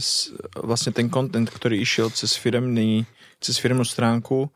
[0.54, 3.10] vlastne ten content, ktorý išiel cez, firemný,
[3.42, 4.54] cez firmnú stránku,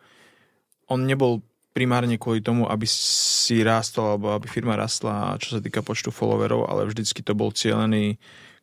[0.86, 1.42] on nebol
[1.74, 6.70] primárne kvôli tomu, aby si rástol, alebo aby firma rastla, čo sa týka počtu followerov,
[6.70, 8.18] ale vždycky to bol cieľený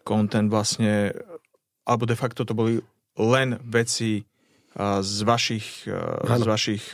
[0.08, 1.12] content vlastne,
[1.84, 2.80] alebo de facto to boli
[3.20, 4.24] len veci
[4.78, 5.90] z vašich,
[6.24, 6.94] z vašich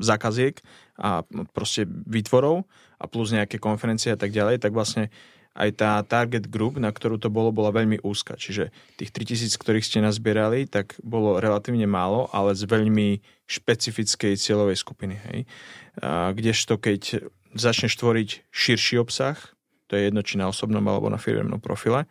[0.00, 0.60] zákaziek
[0.96, 2.64] a proste výtvorov
[2.96, 5.12] a plus nejaké konferencie a tak ďalej, tak vlastne
[5.56, 8.36] aj tá target group, na ktorú to bolo, bola veľmi úzka.
[8.36, 8.68] Čiže
[9.00, 15.16] tých 3000, ktorých ste nazbierali, tak bolo relatívne málo, ale z veľmi špecifickej cieľovej skupiny.
[15.16, 15.38] Hej.
[16.04, 17.24] A kdežto keď
[17.56, 19.40] začneš tvoriť širší obsah,
[19.88, 22.04] to je jedno či na osobnom alebo na firmnom profile,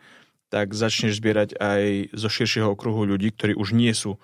[0.50, 4.18] tak začneš zbierať aj zo širšieho okruhu ľudí, ktorí už nie sú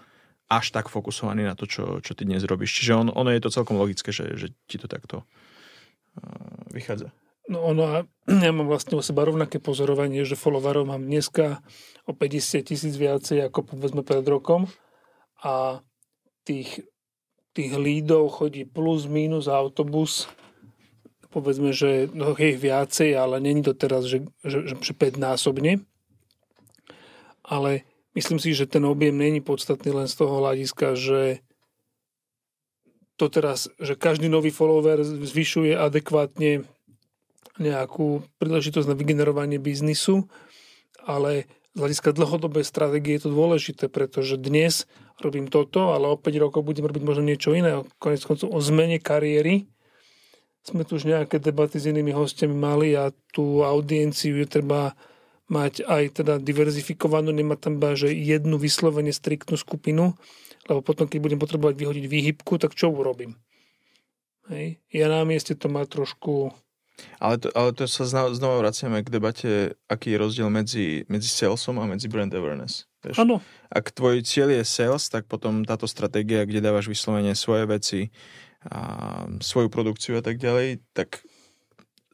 [0.58, 2.76] až tak fokusovaný na to, čo, čo ty dnes robíš.
[2.82, 7.08] Čiže on, ono je to celkom logické, že, že ti to takto uh, vychádza.
[7.48, 7.96] No ono a
[8.28, 11.64] ja mám vlastne o seba rovnaké pozorovanie, že followerov mám dneska
[12.04, 14.70] o 50 tisíc viacej ako povedzme pred rokom
[15.42, 15.82] a
[16.46, 16.84] tých,
[17.56, 20.30] tých lídov chodí plus minus autobus
[21.32, 25.80] povedzme, že no, je ich viacej, ale není to teraz, že, že, že 5 násobne.
[27.40, 31.40] Ale Myslím si, že ten objem není podstatný len z toho hľadiska, že
[33.16, 36.68] to teraz, že každý nový follower zvyšuje adekvátne
[37.60, 40.28] nejakú príležitosť na vygenerovanie biznisu,
[41.04, 44.84] ale z hľadiska dlhodobej stratégie je to dôležité, pretože dnes
[45.20, 47.80] robím toto, ale o 5 rokov budem robiť možno niečo iné.
[47.96, 49.64] Konec koncov o zmene kariéry.
[50.62, 54.92] Sme tu už nejaké debaty s inými hostiami mali a tú audienciu je treba
[55.52, 60.16] mať aj teda diverzifikovanú, nemať tam iba, že jednu vyslovene striktnú skupinu,
[60.64, 63.36] lebo potom, keď budem potrebovať vyhodiť výhybku, tak čo urobím?
[64.48, 64.80] Hej.
[64.88, 66.56] Ja na mieste to má trošku
[67.18, 69.50] ale to, ale to sa znova, znova vraciame k debate,
[69.88, 72.86] aký je rozdiel medzi, medzi salesom a medzi brand awareness.
[73.18, 73.42] Áno.
[73.72, 78.00] Ak tvoj cieľ je sales, tak potom táto stratégia, kde dávaš vyslovene svoje veci,
[78.62, 81.26] a svoju produkciu a tak ďalej, tak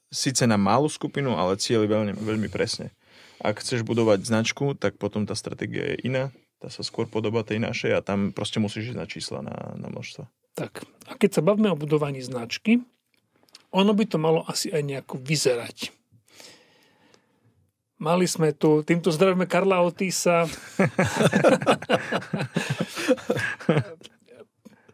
[0.08, 2.96] síce na malú skupinu, ale cieľ je veľmi, veľmi presne.
[3.38, 7.62] Ak chceš budovať značku, tak potom tá stratégia je iná, tá sa skôr podoba tej
[7.62, 10.26] našej a tam proste musíš ísť na čísla, na, na množstva.
[10.58, 12.82] Tak, a keď sa bavíme o budovaní značky,
[13.70, 15.94] ono by to malo asi aj nejako vyzerať.
[17.98, 20.46] Mali sme tu, týmto zdravíme Karla Otisa,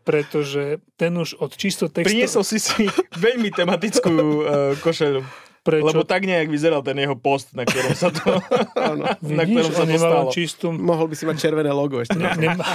[0.08, 2.12] pretože ten už od čisto textu...
[2.12, 5.43] Priniesol si si veľmi tematickú uh, košelu.
[5.64, 5.96] Prečo?
[5.96, 8.36] Lebo tak nejak vyzeral ten jeho post, na ktorom sa to,
[8.92, 9.08] ano.
[9.24, 10.28] na Vidíš, ktorom sa to stalo.
[10.28, 10.66] Čistú...
[10.76, 12.20] Mohol by si mať červené logo ešte.
[12.20, 12.64] Ne, nema...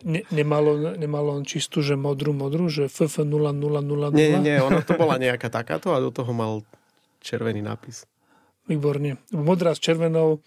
[0.00, 4.16] Ne, nemalo, nemalo on čistú, že modrú, modrú, že FF0000?
[4.16, 6.64] Nie, nie, ona to bola nejaká takáto a do toho mal
[7.20, 8.08] červený nápis.
[8.64, 9.20] Výborne.
[9.28, 10.40] Modrá s červenou,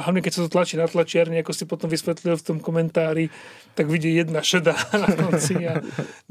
[0.00, 3.28] hlavne keď sa to tlačí na tlačiarni, ako si potom vysvetlil v tom komentári,
[3.76, 5.82] tak vidí jedna šedá na konci a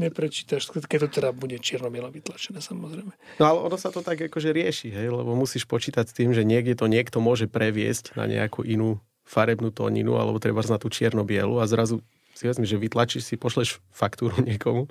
[0.02, 3.14] neprečítaš, keď to teda bude čierno-bielo vytlačené samozrejme.
[3.38, 6.42] No ale ono sa to tak akože rieši, hej, lebo musíš počítať s tým, že
[6.42, 8.98] niekde to niekto môže previesť na nejakú inú
[9.28, 12.02] farebnú tóninu, alebo treba na tú čierno-bielu a zrazu
[12.36, 14.90] si vezmi, že vytlačíš si, pošleš faktúru niekomu,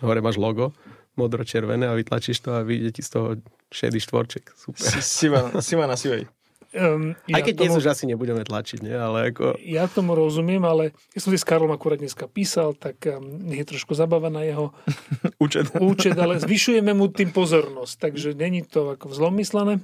[0.00, 0.72] hore máš logo,
[1.18, 3.28] modro-červené a vytlačíš to a vyjde ti z toho
[3.74, 4.54] šedý štvorček.
[4.54, 5.02] Super.
[5.02, 6.30] Siva, siva na sivej.
[6.68, 8.92] Um, Aj keď ja dnes tomu, už asi nebudeme tlačiť, nie?
[8.92, 9.56] ale ako...
[9.64, 13.64] Ja tomu rozumiem, ale ja som si s Karlom akurát dneska písal, tak um, je
[13.64, 14.76] trošku zabava na jeho
[15.44, 15.72] účet.
[15.80, 19.80] účet, ale zvyšujeme mu tým pozornosť, takže není to ako zlomyslené.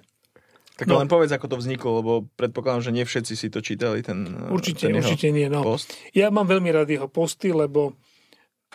[0.76, 1.00] Tak no.
[1.00, 4.90] len povedz, ako to vzniklo, lebo predpokladám, že nie všetci si to čítali, ten Určite,
[4.90, 5.48] ten určite nie.
[5.48, 5.64] No.
[5.64, 5.96] Post.
[6.12, 7.96] Ja mám veľmi rád jeho posty, lebo,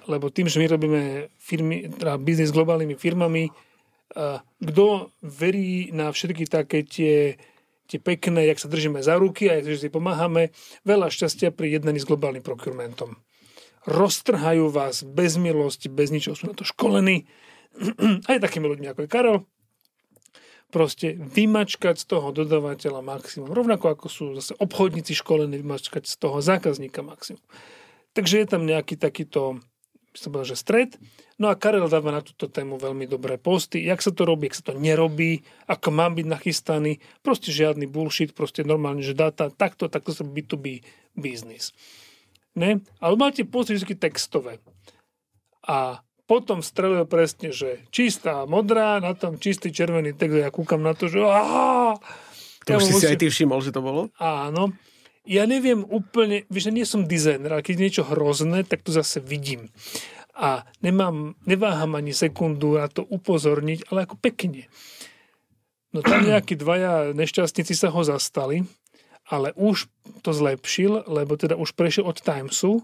[0.09, 1.01] lebo tým, že my robíme
[1.37, 3.53] firmy, teda biznis s globálnymi firmami,
[4.57, 7.37] kto verí na všetky také tie,
[7.89, 10.53] tie pekné, jak sa držíme za ruky a jak si pomáhame,
[10.85, 13.17] veľa šťastia pri jednaní s globálnym procurementom.
[13.89, 17.25] Roztrhajú vás bez milosti, bez ničoho, sú na to školení.
[18.29, 19.37] Aj takými ľuďmi ako je Karol,
[20.69, 23.49] proste vymačkať z toho dodávateľa maximum.
[23.49, 27.41] Rovnako ako sú zase obchodníci školení vymačkať z toho zákazníka maximum.
[28.13, 29.61] Takže je tam nejaký takýto,
[30.13, 30.89] som povedal, že stred.
[31.37, 33.85] No a Karel dáva na túto tému veľmi dobré posty.
[33.85, 36.99] Jak sa to robí, jak sa to nerobí, ako mám byť nachystaný.
[37.21, 40.81] Proste žiadny bullshit, proste normálne, že dáta takto, takto sa B2B
[41.13, 41.71] biznis.
[42.57, 42.81] Ne?
[42.99, 44.59] Ale máte posty vždy textové.
[45.63, 50.37] A potom strelil presne, že čistá modrá, na tom čistý červený text.
[50.37, 51.97] Ja kúkam na to, že aha,
[52.65, 53.01] To ja už si musím...
[53.01, 54.13] si aj ty všimol, že to bolo?
[54.21, 54.73] Áno.
[55.29, 59.21] Ja neviem úplne, vieš, nie som dizajner, ale keď je niečo hrozné, tak to zase
[59.21, 59.69] vidím.
[60.33, 64.65] A nemám, neváham ani sekundu na to upozorniť, ale ako pekne.
[65.93, 68.65] No tam nejakí dvaja nešťastníci sa ho zastali,
[69.29, 69.85] ale už
[70.25, 72.81] to zlepšil, lebo teda už prešiel od Timesu,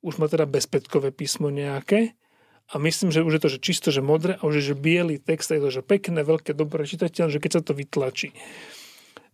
[0.00, 2.16] už má teda bezpetkové písmo nejaké
[2.72, 5.20] a myslím, že už je to že čisto, že modré a už je, že biely
[5.20, 8.32] text, je to, že pekné, veľké, dobré čitateľ, že keď sa to vytlačí.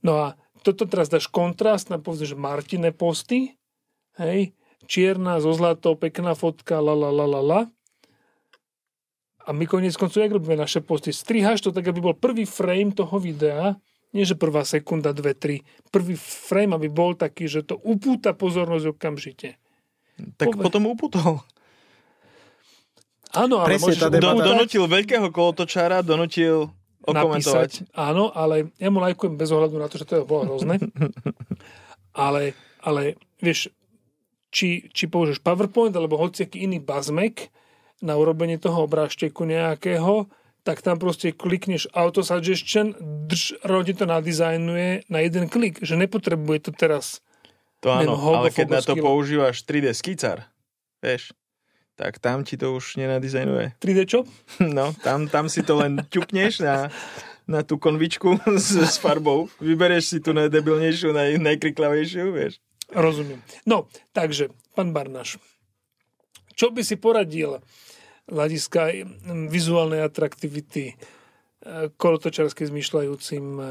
[0.02, 0.26] No a
[0.68, 3.56] toto teraz dáš kontrast na povedzme, že Martine posty,
[4.20, 4.52] hej,
[4.84, 7.60] čierna so zlatou, pekná fotka, la la la la la.
[9.48, 11.08] A my konec koncu, jak robíme naše posty?
[11.08, 13.80] Striháš to tak, aby bol prvý frame toho videa,
[14.12, 15.64] nie že prvá sekunda, dve, tri.
[15.88, 19.56] Prvý frame, aby bol taký, že to upúta pozornosť okamžite.
[20.36, 20.64] Tak Pove...
[20.68, 21.40] potom upútol.
[23.36, 24.40] Áno, ale Presne, tá debata...
[24.40, 26.72] Donutil veľkého kolotočára, donutil.
[27.14, 30.76] Napísať, áno, ale ja mu lajkujem bez ohľadu na to, že to je bolo hrozné.
[32.28, 32.52] ale,
[32.84, 33.72] ale vieš,
[34.52, 37.48] či, či použiješ PowerPoint alebo hociaký iný bazmek
[38.04, 40.28] na urobenie toho obrážteku nejakého,
[40.62, 42.92] tak tam proste klikneš auto suggestion,
[43.30, 47.24] drž, rovne to nadizajnuje na jeden klik, že nepotrebuje to teraz
[47.78, 50.50] to áno, ale keď na to používaš 3D skicár,
[50.98, 51.30] vieš,
[51.98, 53.74] tak tam ti to už nenadizajnuje.
[53.82, 54.22] 3D čo?
[54.62, 56.94] No, tam, tam si to len ťukneš na,
[57.50, 59.50] na tú konvičku s, s farbou.
[59.58, 62.62] Vybereš si tú najdebilnejšiu, naj, najkriklavejšiu, vieš.
[62.94, 63.42] Rozumiem.
[63.66, 65.36] No, takže, pán Barnáš,
[66.54, 67.60] čo by si poradil
[68.30, 69.04] hľadiska
[69.50, 70.96] vizuálnej atraktivity
[71.98, 73.64] kolotočarsky zmyšľajúcim e,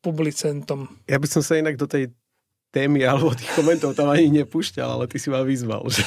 [0.00, 0.88] publicentom.
[1.10, 2.14] Ja by som sa inak do tej
[2.70, 5.90] témy alebo tých komentov tam ani nepúšťal, ale ty si ma vyzval.
[5.90, 6.02] Že...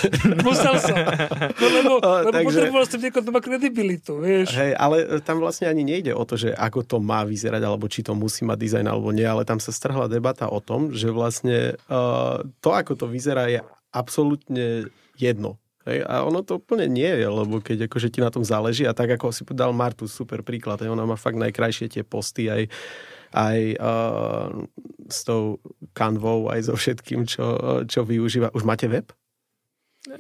[0.47, 0.95] Musel som.
[1.60, 1.91] No, lebo,
[2.23, 4.56] lebo takže- potreboval som niekoho, kto má kredibilitu, vieš.
[4.56, 7.99] Hej, ale tam vlastne ani nejde o to, že ako to má vyzerať, alebo či
[7.99, 11.76] to musí mať dizajn alebo nie, ale tam sa strhla debata o tom, že vlastne
[11.91, 13.60] uh, to, ako to vyzerá, je
[13.91, 14.88] absolútne
[15.19, 15.60] jedno.
[15.84, 18.95] Hej, a ono to úplne nie je, lebo keď akože ti na tom záleží a
[18.95, 22.71] tak ako si dal Martu, super príklad, hej, ona má fakt najkrajšie tie posty aj,
[23.34, 24.48] aj uh,
[25.10, 25.58] s tou
[25.98, 27.58] kanvou, aj so všetkým, čo,
[27.89, 28.54] čo využíva.
[28.54, 29.10] Už máte web?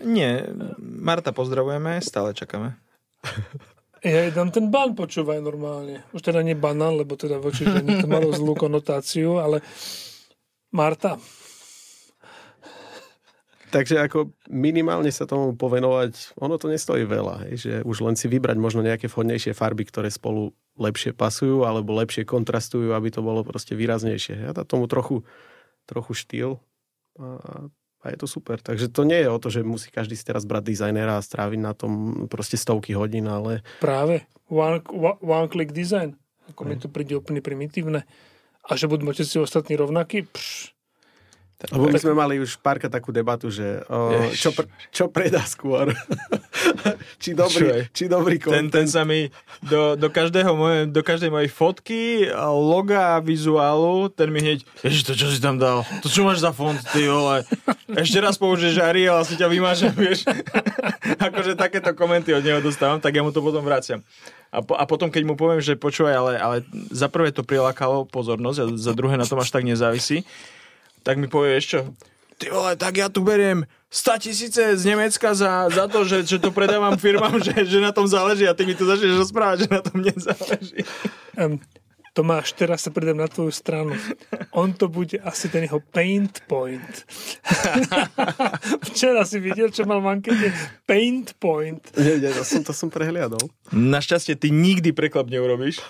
[0.01, 0.47] Nie,
[0.79, 2.75] Marta, pozdravujeme, stále čakáme.
[4.03, 6.03] Ja jej dám ten ban, počúvaj normálne.
[6.11, 9.63] Už teda nie banán, lebo teda voči to malo zlú konotáciu, ale
[10.75, 11.15] Marta,
[13.73, 18.29] Takže ako minimálne sa tomu povenovať, ono to nestojí veľa, hej, že už len si
[18.29, 23.41] vybrať možno nejaké vhodnejšie farby, ktoré spolu lepšie pasujú alebo lepšie kontrastujú, aby to bolo
[23.41, 24.45] proste výraznejšie.
[24.45, 25.25] Ja dá tomu trochu,
[25.89, 26.61] trochu štýl
[27.17, 27.65] a,
[28.01, 28.61] a je to super.
[28.61, 31.59] Takže to nie je o to, že musí každý si teraz brať dizajnera a stráviť
[31.61, 34.21] na tom proste stovky hodín, ale práve
[34.53, 34.85] one,
[35.17, 36.13] one click design.
[36.53, 38.05] Ako mi to príde úplne primitívne.
[38.63, 40.29] A že budú mať si ostatní rovnakí?
[40.29, 40.72] Pš,
[41.71, 45.95] Lebo my sme mali už párka takú debatu, že o, čo, pr- čo predá skôr.
[47.23, 48.71] či, dobrý, či dobrý Ten, content.
[48.71, 49.31] ten sa mi
[49.63, 55.07] do, do, každého moje, do každej mojej fotky, loga a vizuálu, ten mi hneď, ježiš,
[55.07, 55.87] to čo si tam dal?
[56.03, 57.47] To čo máš za font, ty vole?
[57.95, 60.27] Ešte raz použiješ Arial a si ťa vymažem, vieš?
[61.31, 64.03] akože takéto komenty od neho dostávam, tak ja mu to potom vraciam.
[64.53, 66.57] A, po, a potom, keď mu poviem, že počúvaj, ale, ale
[66.93, 70.27] za prvé to prilákalo pozornosť a za druhé na tom až tak nezávisí,
[71.03, 71.91] tak mi povie, čo,
[72.43, 73.63] ty vole, tak ja tu beriem
[73.93, 77.93] 100 tisíce z Nemecka za, za to, že, že to predávam firmám, že, že na
[77.93, 80.81] tom záleží a ty mi tu začneš rozprávať, že na tom nezáleží.
[81.37, 81.61] um,
[82.13, 83.97] Tomáš, teraz sa pridám na tvoju stranu.
[84.53, 87.09] On to bude asi ten jeho paint point.
[88.93, 90.53] Včera si videl, čo mal v ankete?
[90.85, 91.81] Paint point.
[91.97, 93.41] Nie, nie, to som, to som prehliadol.
[93.73, 95.81] Našťastie ty nikdy preklap neurobiš.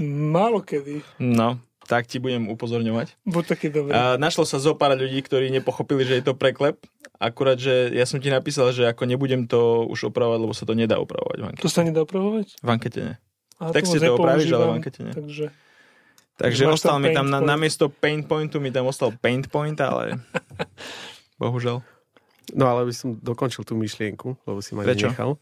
[0.00, 1.04] Málo kedy.
[1.20, 3.16] No, tak ti budem upozorňovať.
[3.28, 3.92] Buď taký dobrý.
[3.92, 6.80] A našlo sa zo pár ľudí, ktorí nepochopili, že je to preklep.
[7.20, 10.74] Akurát, že ja som ti napísal, že ako nebudem to už opravovať, lebo sa to
[10.74, 11.64] nedá opravovať v ankete.
[11.64, 12.46] To sa nedá opravovať?
[12.58, 13.16] V ankete nie.
[13.60, 15.14] Tak si to opravíš, ale v ankete nie.
[15.14, 15.46] Takže
[16.34, 20.18] Takže ostal tam mi tam, na, namiesto paint pointu mi tam ostal paint point, ale
[21.42, 21.78] bohužiaľ.
[22.58, 25.14] No ale by som dokončil tú myšlienku, lebo si ma Prečo?
[25.14, 25.38] nenechal.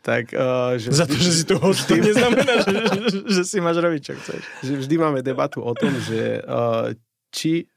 [0.00, 3.60] Tak, uh, že, Za to, že si tu host, to neznamená, že, že, že si
[3.60, 4.42] máš robiť, čo chceš.
[4.64, 6.96] že vždy máme debatu o tom, že uh,
[7.28, 7.68] či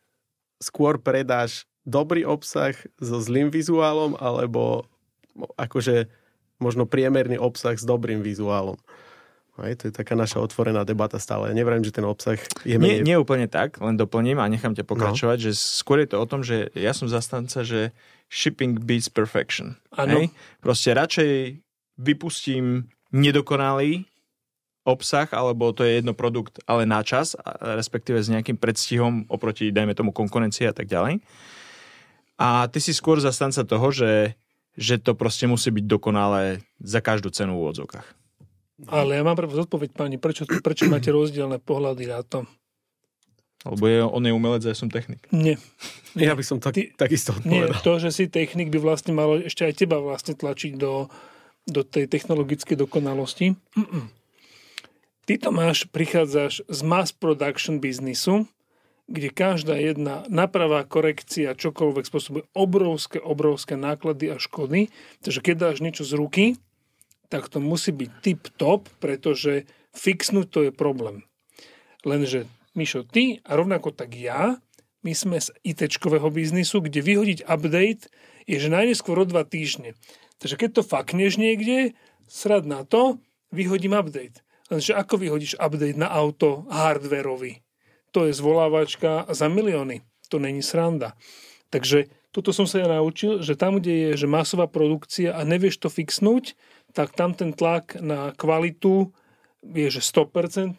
[0.64, 4.88] skôr predáš dobrý obsah so zlým vizuálom, alebo
[5.60, 6.08] akože
[6.64, 8.80] možno priemerný obsah s dobrým vizuálom.
[9.62, 11.54] Hej, to je taká naša otvorená debata stále.
[11.54, 13.06] Ja neviem, že ten obsah je Nie, menej...
[13.06, 15.44] nie úplne tak, len doplním a nechám ťa pokračovať, no.
[15.46, 17.94] že skôr je to o tom, že ja som zastanca, že
[18.34, 19.78] shipping beats perfection.
[19.94, 20.26] Áno.
[20.26, 20.34] Hej?
[20.58, 21.62] Proste radšej
[21.98, 24.06] vypustím nedokonalý
[24.84, 29.96] obsah, alebo to je jedno produkt, ale na čas, respektíve s nejakým predstihom oproti, dajme
[29.96, 31.24] tomu, konkurencii a tak ďalej.
[32.36, 34.36] A ty si skôr zastanca toho, že,
[34.76, 38.08] že to proste musí byť dokonalé za každú cenu v úvodzokách.
[38.92, 42.44] Ale ja mám pre vás odpoveď, pani, prečo, prečo máte rozdielne pohľady na to?
[43.64, 45.24] Lebo je, on je umelec a ja som technik.
[45.32, 45.56] Nie.
[46.20, 47.80] Ja by som tak, Ty- takisto Nie, odpovedal.
[47.80, 51.08] to, že si technik by vlastne malo ešte aj teba vlastne tlačiť do,
[51.70, 53.56] do tej technologickej dokonalosti.
[53.76, 54.12] Mm-mm.
[55.24, 58.44] Ty to máš, prichádzaš z mass production biznisu,
[59.08, 64.92] kde každá jedna napravá korekcia, čokoľvek spôsobuje obrovské, obrovské náklady a škody.
[65.24, 66.46] Takže keď dáš niečo z ruky,
[67.32, 71.24] tak to musí byť tip-top, pretože fixnúť to je problém.
[72.04, 74.60] Lenže, Mišo, ty a rovnako tak ja,
[75.04, 78.08] my sme z IT-čkového biznisu, kde vyhodiť update
[78.48, 79.96] je, že najneskôr o dva týždne.
[80.44, 81.96] Takže keď to fakneš niekde,
[82.28, 83.24] srad na to,
[83.56, 84.44] vyhodím update.
[84.68, 87.64] Lenže ako vyhodíš update na auto hardwareový?
[88.12, 90.04] To je zvolávačka za milióny.
[90.28, 91.16] To není sranda.
[91.72, 95.80] Takže toto som sa ja naučil, že tam, kde je že masová produkcia a nevieš
[95.80, 96.60] to fixnúť,
[96.92, 99.16] tak tam ten tlak na kvalitu
[99.64, 100.76] je, že 100%,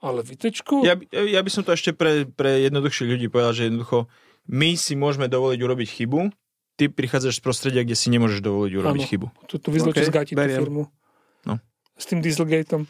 [0.00, 0.82] ale vytečku?
[0.84, 4.10] Ja, ja by som to ešte pre, pre jednoduchších ľudí povedal, že jednoducho
[4.50, 6.20] my si môžeme dovoliť urobiť chybu,
[6.80, 9.10] ty prichádzaš z prostredia, kde si nemôžeš dovoliť urobiť Áno.
[9.12, 9.26] chybu.
[9.44, 10.88] Tu, tu vyzločil okay, z gati tú firmu.
[11.44, 11.60] No.
[12.00, 12.88] S tým Dieselgateom.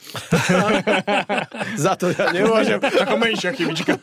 [1.83, 2.79] Za to ja nemôžem.
[3.03, 3.99] Taká menšia chybička.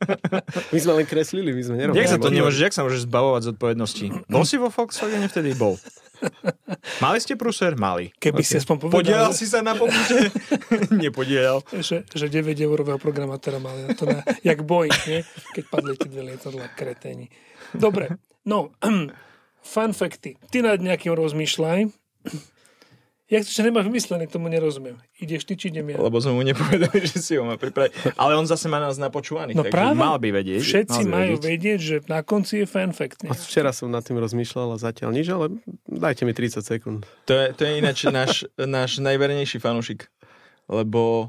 [0.72, 2.00] My sme len kreslili, my sme nerobili.
[2.00, 4.06] Jak sa to nemôžeš, jak sa môžeš zbavovať z odpovednosti?
[4.32, 5.52] Bol si vo Volkswagene vtedy?
[5.52, 5.76] Bol.
[7.04, 7.76] Mali ste pruser?
[7.76, 8.08] Mali.
[8.16, 10.32] Keby si aspoň povedal, Podielal si sa na pokute?
[10.90, 11.60] Nepodielal.
[11.84, 15.20] že, že 9 eurového programátora mali na to na, jak Boeing, nie?
[15.52, 17.28] keď padli tie dve lietadla kreténi.
[17.76, 18.16] Dobre,
[18.48, 18.72] no,
[19.62, 20.40] fun facty.
[20.48, 21.92] Ty nad nejakým rozmýšľaj.
[23.28, 24.96] Jak to, že nemáš vymyslené, tomu nerozumiem.
[25.20, 26.00] Ideš ty, či idem ja?
[26.00, 28.16] Lebo sme mu nepovedali, že si ho má pripraviť.
[28.16, 30.00] Ale on zase má nás napočúvaných, No takže práve.
[30.00, 30.64] mal by vedieť.
[30.64, 31.44] Všetci by majú vedieť.
[31.44, 33.20] vedieť, že na konci je fun fact.
[33.20, 33.28] Nie?
[33.28, 37.04] A včera som nad tým rozmýšľal a zatiaľ nič, ale dajte mi 30 sekúnd.
[37.28, 40.08] To je, to je ináč náš, náš najvernejší fanúšik.
[40.64, 41.28] Lebo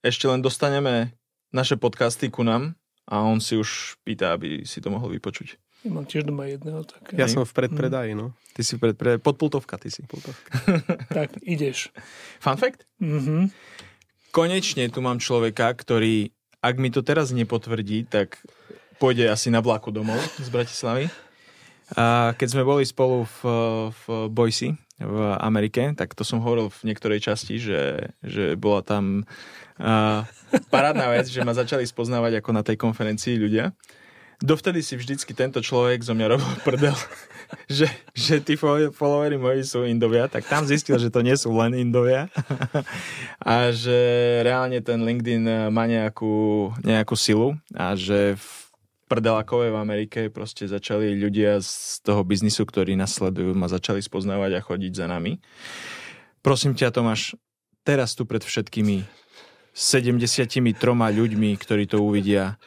[0.00, 1.12] ešte len dostaneme
[1.52, 2.72] naše podcasty ku nám
[3.04, 5.60] a on si už pýta, aby si to mohol vypočuť.
[5.84, 6.80] Ja mám tiež doma jedného.
[6.88, 8.32] Tak, Ja som v predpredaji, no.
[8.56, 10.00] Ty si pred, pred, podpultovka, ty si.
[11.12, 11.92] tak ideš.
[12.40, 12.88] Fun fact?
[13.04, 13.52] Mhm.
[14.32, 18.40] Konečne tu mám človeka, ktorý, ak mi to teraz nepotvrdí, tak
[18.98, 21.06] pôjde asi na vlaku domov z Bratislavy.
[21.94, 23.38] A keď sme boli spolu v,
[23.92, 29.28] v Boise v Amerike, tak to som hovoril v niektorej časti, že, že bola tam
[29.76, 30.24] uh,
[30.72, 33.76] parádna vec, že ma začali spoznávať ako na tej konferencii ľudia.
[34.42, 36.96] Dovtedy si vždycky tento človek zo mňa robil prdel,
[37.70, 41.54] že, že tí fol- followery moji sú Indovia, tak tam zistil, že to nie sú
[41.54, 42.32] len Indovia
[43.42, 43.98] a že
[44.42, 48.48] reálne ten LinkedIn má nejakú, nejakú silu a že v
[49.06, 54.58] prdelakové v Amerike proste začali ľudia z toho biznisu, ktorí nás sledujú, ma začali spoznávať
[54.58, 55.38] a chodiť za nami.
[56.40, 57.36] Prosím ťa, Tomáš,
[57.86, 59.04] teraz tu pred všetkými
[59.74, 62.58] 73 ľuďmi, ktorí to uvidia,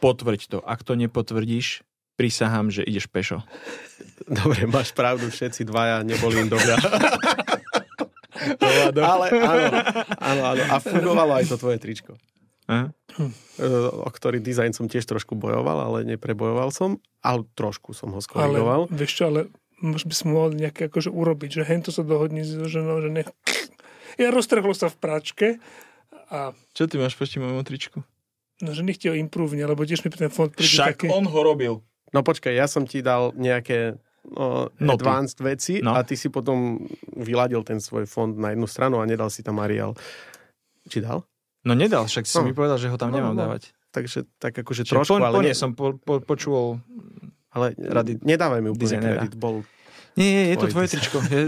[0.00, 0.58] potvrď to.
[0.62, 1.82] Ak to nepotvrdíš,
[2.18, 3.42] prisahám, že ideš pešo.
[4.26, 6.76] Dobre, máš pravdu, všetci dvaja neboli Indovia.
[8.98, 9.78] Ale áno,
[10.18, 10.62] áno, áno.
[10.70, 12.14] A fungovalo aj to tvoje tričko.
[12.68, 12.92] Aha.
[13.16, 17.00] E, o ktorý dizajn som tiež trošku bojoval, ale neprebojoval som.
[17.24, 18.80] Ale trošku som ho Ale skorigoval.
[18.92, 19.40] vieš čo, ale
[19.80, 23.28] možno by sme mohli nejaké akože urobiť, že hento sa dohodne s ženou, že nech...
[24.20, 25.46] Ja roztrhlo sa v pračke
[26.28, 28.04] a Čo ty máš proti môjmu tričku?
[28.60, 31.08] No, že nech ti ho imprúvne, lebo tiež mi ten fond príde Však také...
[31.08, 31.80] on ho robil.
[32.08, 34.96] No počkaj, ja som ti dal nejaké no, Noty.
[34.98, 35.92] advanced veci No.
[35.92, 36.80] a ty si potom
[37.14, 39.92] vyladil ten svoj fond na jednu stranu a nedal si tam Arial.
[40.84, 41.24] Či dal?
[41.62, 42.44] No nedal, však si No.
[42.44, 43.40] mi povedal, že ho tam No, nemám no.
[43.44, 43.72] dávať.
[43.88, 46.76] Takže tak akože Čiže trošku, po, ale, po ne, nie som po, po, počul...
[47.50, 49.20] ale rady nedávaj mi úplne dizajnera.
[49.24, 49.34] kredit.
[49.34, 49.64] Bol
[50.18, 51.16] Nie, nie, je to Tvoj tvoje tričko.
[51.30, 51.40] Je,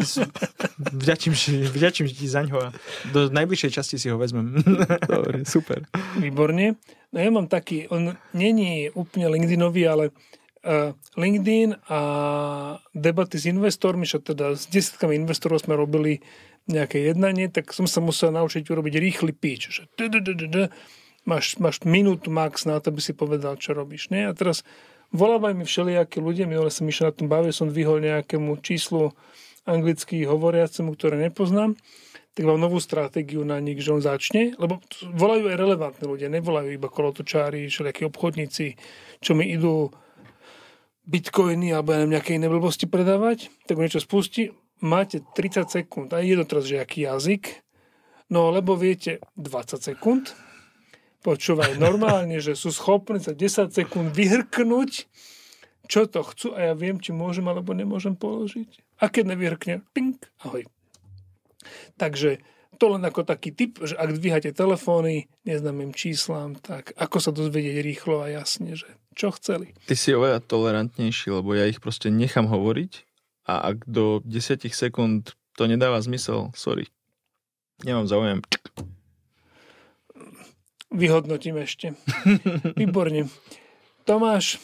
[0.94, 1.32] vďačím,
[1.74, 2.68] vďačím ti za ňo a
[3.10, 4.62] do najbližšej časti si ho vezmem.
[5.10, 5.90] dobre, super.
[6.22, 6.78] Výborne.
[7.10, 10.04] No ja mám taký, on není úplne LinkedInový, ale
[10.62, 12.00] uh, LinkedIn a
[12.94, 16.22] debaty s investormi, že teda s desiatkami investorov sme robili
[16.70, 19.82] nejaké jednanie, tak som sa musel naučiť urobiť rýchly pitch, že
[21.26, 24.08] máš, máš minútu max na to, aby si povedal, čo robíš.
[24.14, 24.30] Nie?
[24.30, 24.62] A teraz
[25.14, 29.14] volávajú mi všelijakí ľudia, minule som išiel na tom bavil, som vyhol nejakému číslu
[29.66, 31.76] anglicky hovoriacemu, ktoré nepoznám
[32.34, 34.78] tak mám novú stratégiu na nich, že on začne, lebo
[35.12, 38.78] volajú aj relevantní ľudia, nevolajú iba kolotočári, všelijakí obchodníci,
[39.18, 39.90] čo mi idú
[41.10, 46.38] bitcoiny alebo ja nejaké iné blbosti predávať, tak niečo spustí, máte 30 sekúnd, a je
[46.38, 47.66] to teraz, že aký jazyk,
[48.30, 50.30] no lebo viete, 20 sekúnd,
[51.20, 55.06] počúvaj normálne, že sú schopní za 10 sekúnd vyhrknúť,
[55.90, 59.02] čo to chcú a ja viem, či môžem alebo nemôžem položiť.
[59.02, 60.64] A keď nevyhrkne, ping, ahoj.
[62.00, 62.40] Takže
[62.80, 67.76] to len ako taký tip, že ak dvíhate telefóny neznámym číslam, tak ako sa dozvedieť
[67.84, 69.76] rýchlo a jasne, že čo chceli.
[69.84, 73.04] Ty si oveľa tolerantnejší, lebo ja ich proste nechám hovoriť
[73.50, 76.88] a ak do 10 sekúnd to nedáva zmysel, sorry.
[77.84, 78.40] Nemám záujem.
[80.90, 81.94] Vyhodnotím ešte.
[82.80, 83.30] Výborne.
[84.02, 84.58] Tomáš,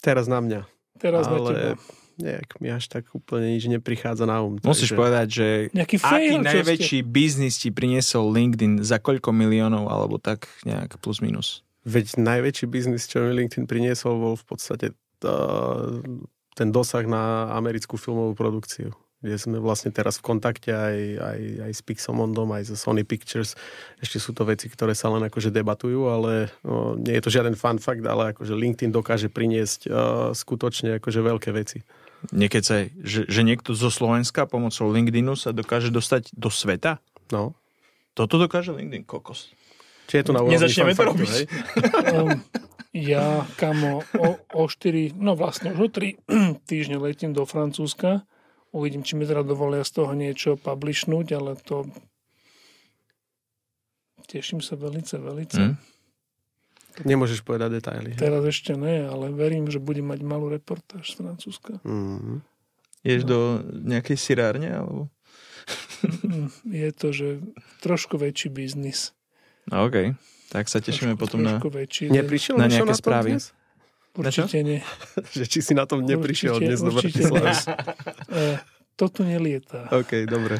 [0.00, 0.60] Teraz na mňa.
[0.96, 1.46] teraz na teba.
[1.46, 1.80] ale
[2.20, 4.56] nejak mi až tak úplne nič neprichádza na um.
[4.60, 9.88] Musíš takže- povedať, že Nejaký aký fail, najväčší biznis ti priniesol LinkedIn za koľko miliónov,
[9.88, 11.64] alebo tak nejak plus minus.
[11.88, 14.86] Veď najväčší biznis, čo mi LinkedIn priniesol, bol v podstate
[15.24, 16.00] uh,
[16.52, 21.72] ten dosah na americkú filmovú produkciu kde sme vlastne teraz v kontakte aj, aj, aj
[21.76, 23.52] s Pixelmondom, aj so Sony Pictures.
[24.00, 27.52] Ešte sú to veci, ktoré sa len akože debatujú, ale no, nie je to žiaden
[27.52, 29.92] fun fact, ale akože LinkedIn dokáže priniesť uh,
[30.32, 31.84] skutočne akože veľké veci.
[32.32, 37.00] Nekecaj, že, že niekto zo Slovenska pomocou LinkedInu sa dokáže dostať do sveta?
[37.28, 37.56] No.
[38.16, 39.52] Toto dokáže LinkedIn, kokos.
[40.08, 41.28] Či je to na úrovni Nezačneme to robiť.
[41.28, 41.44] hej?
[42.12, 42.40] Um,
[42.90, 46.18] ja, kamo, o, o 4, no vlastne už o 3
[46.70, 48.26] týždne letím do Francúzska.
[48.70, 51.90] Uvidím, či mi teda dovolia z toho niečo publishnúť, ale to
[54.30, 55.74] teším sa velice, velice.
[55.74, 55.76] Hm?
[57.02, 58.14] Nemôžeš povedať detaily.
[58.14, 61.78] Teraz ešte ne, ale verím, že budem mať malú reportáž z Francúzska.
[61.82, 62.44] Mm.
[63.00, 64.70] Ješ do nejakej sirárne?
[64.70, 65.08] Alebo...
[66.22, 66.50] Mm,
[66.84, 67.28] Je to, že
[67.80, 69.16] trošku väčší biznis.
[69.70, 70.14] No, OK.
[70.50, 71.56] Tak sa tešíme trošku, potom na...
[71.56, 72.10] trošku väčší.
[72.10, 73.28] Neprišiel Na nejaké na správy.
[73.38, 73.54] dnes?
[74.10, 74.80] Určite nie.
[75.36, 77.84] Že či si na tom neprišiel Určite- dnes do určite Bratislavy.
[78.28, 78.42] E,
[78.94, 79.86] to tu nelieta.
[79.88, 80.58] OK, dobre.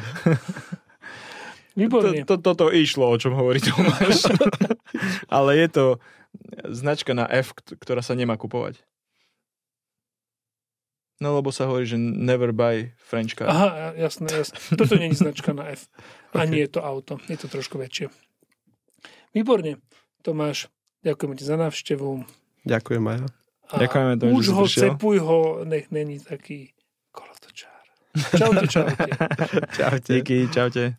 [1.79, 2.27] Výborne.
[2.27, 4.27] To, to, toto išlo, o čom hovorí Tomáš.
[5.35, 5.85] Ale je to
[6.67, 8.83] značka na F, kt- ktorá sa nemá kupovať.
[11.21, 13.45] No lebo sa hovorí, že never buy French car.
[13.45, 14.57] Aha, jasné, jasné.
[14.73, 15.85] Toto nie je značka na F.
[16.33, 17.21] Ani je to auto.
[17.29, 18.09] Je to trošku väčšie.
[19.31, 19.77] Výborne.
[20.21, 20.67] Tomáš,
[21.01, 22.25] ďakujeme ti za návštevu.
[22.65, 23.27] Ďakujem aj ja.
[23.77, 24.83] Ďakujeme, Tomáš, Už že ho, prišiel.
[24.91, 26.71] cepuj ho, nech není taký
[27.11, 27.83] kolotočár.
[28.37, 29.05] Čaute, čaute.
[29.77, 30.13] Čaute.
[30.13, 30.95] Díky, čaute.